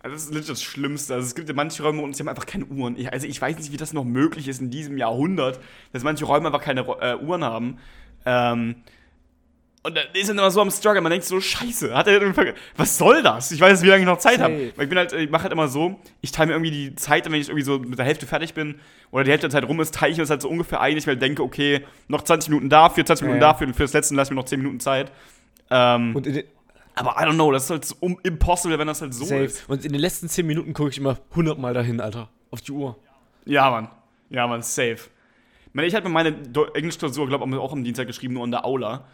Also 0.00 0.16
das 0.16 0.24
ist 0.24 0.34
legit 0.34 0.50
das 0.50 0.62
Schlimmste. 0.62 1.14
Also 1.14 1.26
es 1.26 1.34
gibt 1.34 1.48
ja 1.48 1.54
manche 1.54 1.82
Räume 1.82 2.02
und 2.02 2.14
sie 2.14 2.20
haben 2.22 2.28
einfach 2.28 2.44
keine 2.44 2.66
Uhren. 2.66 2.98
Ich, 2.98 3.10
also 3.10 3.26
ich 3.26 3.40
weiß 3.40 3.56
nicht, 3.56 3.72
wie 3.72 3.78
das 3.78 3.94
noch 3.94 4.04
möglich 4.04 4.48
ist 4.48 4.60
in 4.60 4.68
diesem 4.70 4.98
Jahrhundert, 4.98 5.60
dass 5.92 6.02
manche 6.02 6.26
Räume 6.26 6.48
einfach 6.48 6.60
keine 6.60 6.82
äh, 6.82 7.16
Uhren 7.16 7.42
haben. 7.42 7.78
Ähm, 8.26 8.76
und 9.84 9.94
dann 9.96 10.04
ist 10.14 10.28
dann 10.28 10.38
immer 10.38 10.50
so 10.50 10.60
am 10.60 10.70
Struggle. 10.70 11.00
Man 11.00 11.10
denkt 11.10 11.26
so, 11.26 11.40
scheiße, 11.40 11.94
hat 11.94 12.08
er 12.08 12.20
verge- 12.32 12.54
was 12.76 12.98
soll 12.98 13.22
das? 13.22 13.50
Ich 13.52 13.60
weiß, 13.60 13.82
wie 13.82 13.86
lange 13.88 14.00
ich 14.00 14.06
noch 14.06 14.18
Zeit 14.18 14.40
habe. 14.40 14.72
Weil 14.74 14.84
ich 14.84 14.88
bin 14.88 14.98
halt, 14.98 15.12
ich 15.12 15.30
mache 15.30 15.44
halt 15.44 15.52
immer 15.52 15.68
so, 15.68 16.00
ich 16.22 16.32
teile 16.32 16.48
mir 16.48 16.52
irgendwie 16.54 16.70
die 16.70 16.94
Zeit, 16.96 17.26
wenn 17.26 17.34
ich 17.34 17.48
irgendwie 17.48 17.64
so 17.64 17.78
mit 17.78 17.98
der 17.98 18.06
Hälfte 18.06 18.26
fertig 18.26 18.54
bin 18.54 18.80
oder 19.12 19.24
die 19.24 19.30
Hälfte 19.30 19.48
der 19.48 19.60
Zeit 19.60 19.68
rum 19.68 19.78
ist, 19.80 19.94
teile 19.94 20.10
ich 20.12 20.18
mir 20.18 20.22
das 20.24 20.30
halt 20.30 20.42
so 20.42 20.48
ungefähr 20.48 20.80
ein. 20.80 20.96
Ich 20.96 21.06
weil 21.06 21.14
ich 21.14 21.20
denke, 21.20 21.42
okay, 21.42 21.84
noch 22.08 22.22
20 22.22 22.48
Minuten 22.50 22.68
dafür, 22.70 23.04
20 23.06 23.22
Minuten 23.26 23.40
Ja, 23.40 23.46
ja. 23.48 23.52
dafür 23.52 23.66
und 23.68 23.74
für 23.74 23.82
das 23.84 23.92
letzte 23.92 24.14
lass 24.14 24.30
mir 24.30 24.36
noch 24.36 24.44
10 24.46 24.58
Minuten 24.58 24.80
Zeit. 24.80 25.12
Ähm, 25.70 26.16
Und 26.16 26.26
aber 26.96 27.10
I 27.20 27.24
don't 27.24 27.34
know, 27.34 27.50
das 27.52 27.64
ist 27.64 27.70
halt 27.70 27.84
so 27.84 27.96
impossible, 28.22 28.78
wenn 28.78 28.86
das 28.86 29.02
halt 29.02 29.12
so 29.14 29.24
safe. 29.24 29.44
ist. 29.44 29.68
Und 29.68 29.84
in 29.84 29.92
den 29.92 30.00
letzten 30.00 30.28
10 30.28 30.46
Minuten 30.46 30.72
gucke 30.74 30.90
ich 30.90 30.98
immer 30.98 31.18
100 31.30 31.58
Mal 31.58 31.74
dahin, 31.74 32.00
Alter. 32.00 32.28
Auf 32.50 32.60
die 32.60 32.72
Uhr. 32.72 32.96
Ja, 33.44 33.68
Mann. 33.70 33.88
Ja, 34.30 34.46
Mann, 34.46 34.62
safe. 34.62 34.92
Ich 35.66 35.74
meine, 35.74 35.88
ich 35.88 35.94
hatte 35.94 36.06
mir 36.08 36.12
meine 36.14 36.36
Englischklausur, 36.74 37.26
glaube 37.26 37.46
ich, 37.48 37.56
auch 37.56 37.72
am 37.72 37.82
Dienstag 37.82 38.06
geschrieben, 38.06 38.34
nur 38.34 38.44
in 38.44 38.52
der 38.52 38.64
Aula. 38.64 39.04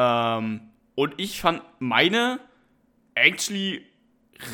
Ähm, 0.00 0.60
und 0.94 1.14
ich 1.18 1.40
fand 1.40 1.62
meine 1.78 2.40
actually 3.14 3.84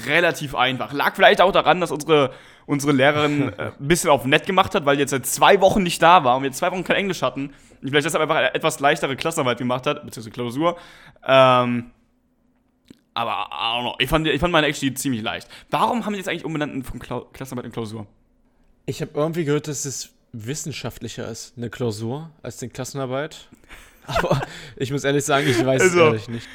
relativ 0.06 0.54
einfach. 0.56 0.92
Lag 0.92 1.14
vielleicht 1.14 1.40
auch 1.40 1.52
daran, 1.52 1.80
dass 1.80 1.92
unsere, 1.92 2.32
unsere 2.66 2.92
Lehrerin 2.92 3.52
äh, 3.58 3.70
ein 3.78 3.88
bisschen 3.88 4.10
auf 4.10 4.24
nett 4.24 4.46
gemacht 4.46 4.74
hat, 4.74 4.84
weil 4.86 4.96
die 4.96 5.02
jetzt 5.02 5.10
seit 5.10 5.26
zwei 5.26 5.60
Wochen 5.60 5.82
nicht 5.84 6.02
da 6.02 6.24
war 6.24 6.36
und 6.36 6.42
wir 6.42 6.48
jetzt 6.48 6.58
zwei 6.58 6.72
Wochen 6.72 6.82
kein 6.82 6.96
Englisch 6.96 7.22
hatten. 7.22 7.52
Und 7.80 7.88
vielleicht 7.88 8.06
deshalb 8.06 8.22
einfach 8.22 8.36
eine 8.36 8.54
etwas 8.54 8.80
leichtere 8.80 9.14
Klassenarbeit 9.14 9.58
gemacht 9.58 9.86
hat, 9.86 10.04
beziehungsweise 10.04 10.32
Klausur. 10.32 10.76
Ähm, 11.24 11.92
aber, 13.14 13.48
I 13.50 13.78
don't 13.78 13.80
know, 13.82 13.94
ich 13.98 14.08
fand, 14.08 14.26
ich 14.26 14.40
fand 14.40 14.52
meine 14.52 14.66
actually 14.66 14.92
ziemlich 14.94 15.22
leicht. 15.22 15.48
Warum 15.70 16.04
haben 16.04 16.12
die 16.12 16.18
jetzt 16.18 16.28
eigentlich 16.28 16.44
umbenannt 16.44 16.84
von 16.86 16.98
Klau 16.98 17.20
Klassenarbeit 17.32 17.66
in 17.66 17.72
Klausur? 17.72 18.06
Ich 18.84 19.00
habe 19.00 19.12
irgendwie 19.14 19.44
gehört, 19.44 19.68
dass 19.68 19.84
es 19.84 20.12
wissenschaftlicher 20.32 21.28
ist, 21.28 21.54
eine 21.56 21.70
Klausur, 21.70 22.30
als 22.42 22.60
eine 22.62 22.70
Klassenarbeit. 22.70 23.48
Aber 24.06 24.40
ich 24.76 24.90
muss 24.92 25.04
ehrlich 25.04 25.24
sagen, 25.24 25.46
ich 25.48 25.64
weiß 25.64 25.82
Also, 25.82 25.98
es 26.00 26.06
ehrlich 26.06 26.28
nicht. 26.28 26.48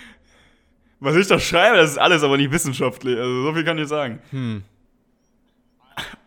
Was 1.00 1.16
ich 1.16 1.28
da 1.28 1.40
schreibe, 1.40 1.78
das 1.78 1.92
ist 1.92 1.98
alles 1.98 2.22
aber 2.24 2.38
nicht 2.38 2.52
wissenschaftlich. 2.52 3.18
Also 3.18 3.44
so 3.44 3.54
viel 3.54 3.64
kann 3.64 3.78
ich 3.78 3.88
sagen. 3.88 4.20
Hm. 4.32 4.64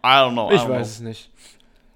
I 0.03 0.07
don't 0.07 0.33
know. 0.33 0.51
I 0.51 0.55
Ich 0.55 0.61
don't 0.63 0.69
weiß 0.69 0.69
know. 0.69 0.81
es 0.81 1.01
nicht. 1.01 1.31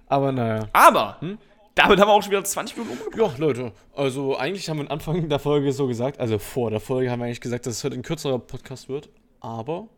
Aber 0.06 0.32
naja. 0.32 0.68
Aber 0.72 1.16
Hm? 1.20 1.38
damit 1.74 1.98
haben 2.00 2.08
wir 2.08 2.12
auch 2.12 2.22
schon 2.22 2.30
wieder 2.32 2.44
20 2.44 2.76
Minuten 2.76 2.98
umgebracht. 3.02 3.38
Ja, 3.38 3.44
Leute, 3.44 3.72
also 3.94 4.36
eigentlich 4.36 4.68
haben 4.68 4.78
wir 4.78 4.84
am 4.86 4.90
Anfang 4.92 5.28
der 5.28 5.38
Folge 5.38 5.72
so 5.72 5.86
gesagt, 5.86 6.18
also 6.18 6.38
vor 6.38 6.70
der 6.70 6.80
Folge 6.80 7.10
haben 7.10 7.20
wir 7.20 7.26
eigentlich 7.26 7.40
gesagt, 7.40 7.66
dass 7.66 7.74
es 7.76 7.84
heute 7.84 7.96
ein 7.96 8.02
kürzerer 8.02 8.38
Podcast 8.38 8.88
wird. 8.88 9.08
Aber 9.40 9.88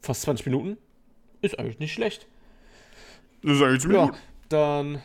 fast 0.00 0.22
20 0.22 0.46
Minuten 0.46 0.76
ist 1.42 1.58
eigentlich 1.58 1.78
nicht 1.78 1.92
schlecht. 1.92 2.26
Das 3.42 3.56
ist 3.56 3.62
eigentlich 3.62 3.82
ziemlich 3.82 3.98
Ja, 4.00 4.06
gut. 4.06 4.16
dann 4.48 5.02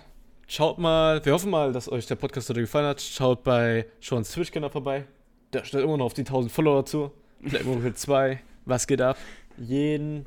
Schaut 0.51 0.79
mal, 0.79 1.23
wir 1.23 1.33
hoffen 1.33 1.51
mal, 1.51 1.71
dass 1.73 1.91
euch 1.91 2.07
der 2.07 2.15
Podcast 2.15 2.49
heute 2.49 2.61
gefallen 2.61 2.87
hat. 2.87 2.99
Schaut 2.99 3.43
bei 3.43 3.85
Sean's 4.01 4.31
Twitch-Kanal 4.31 4.71
vorbei. 4.71 5.05
Der 5.53 5.63
stellt 5.63 5.83
immer 5.83 5.95
noch 5.95 6.05
auf 6.05 6.15
die 6.15 6.21
1000 6.21 6.51
Follower 6.51 6.83
zu. 6.83 7.11
Black 7.39 7.95
2, 7.95 8.41
was 8.65 8.87
geht 8.87 8.99
ab? 8.99 9.15
Jeden 9.59 10.25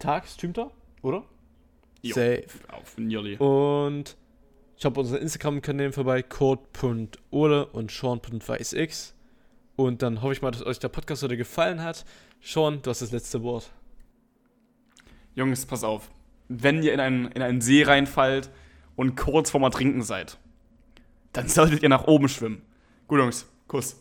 Tag 0.00 0.26
streamt 0.26 0.58
er, 0.58 0.72
oder? 1.02 1.22
Jo, 2.02 2.12
Safe. 2.12 2.44
Auf 2.72 2.98
Nierli. 2.98 3.36
Und 3.36 4.16
schaut 4.78 4.94
bei 4.94 5.00
unseren 5.02 5.22
Instagram-Kanälen 5.22 5.92
vorbei, 5.92 6.24
code.ole 6.24 7.66
und 7.66 7.92
sean.weißx. 7.92 9.14
Und 9.76 10.02
dann 10.02 10.22
hoffe 10.22 10.32
ich 10.32 10.42
mal, 10.42 10.50
dass 10.50 10.66
euch 10.66 10.80
der 10.80 10.88
Podcast 10.88 11.22
heute 11.22 11.36
gefallen 11.36 11.84
hat. 11.84 12.04
Sean, 12.40 12.82
du 12.82 12.90
hast 12.90 13.00
das 13.00 13.12
letzte 13.12 13.44
Wort. 13.44 13.70
Jungs, 15.36 15.64
pass 15.66 15.84
auf. 15.84 16.10
Wenn 16.48 16.82
ihr 16.82 16.92
in 16.92 16.98
einen, 16.98 17.26
in 17.30 17.42
einen 17.42 17.60
See 17.60 17.84
reinfallt, 17.84 18.50
und 18.96 19.16
kurz 19.16 19.50
vorm 19.50 19.62
Ertrinken 19.62 20.02
seid, 20.02 20.38
dann 21.32 21.48
solltet 21.48 21.82
ihr 21.82 21.88
nach 21.88 22.04
oben 22.04 22.28
schwimmen. 22.28 22.62
Gut, 23.08 23.18
Jungs, 23.18 23.46
Kuss. 23.68 23.96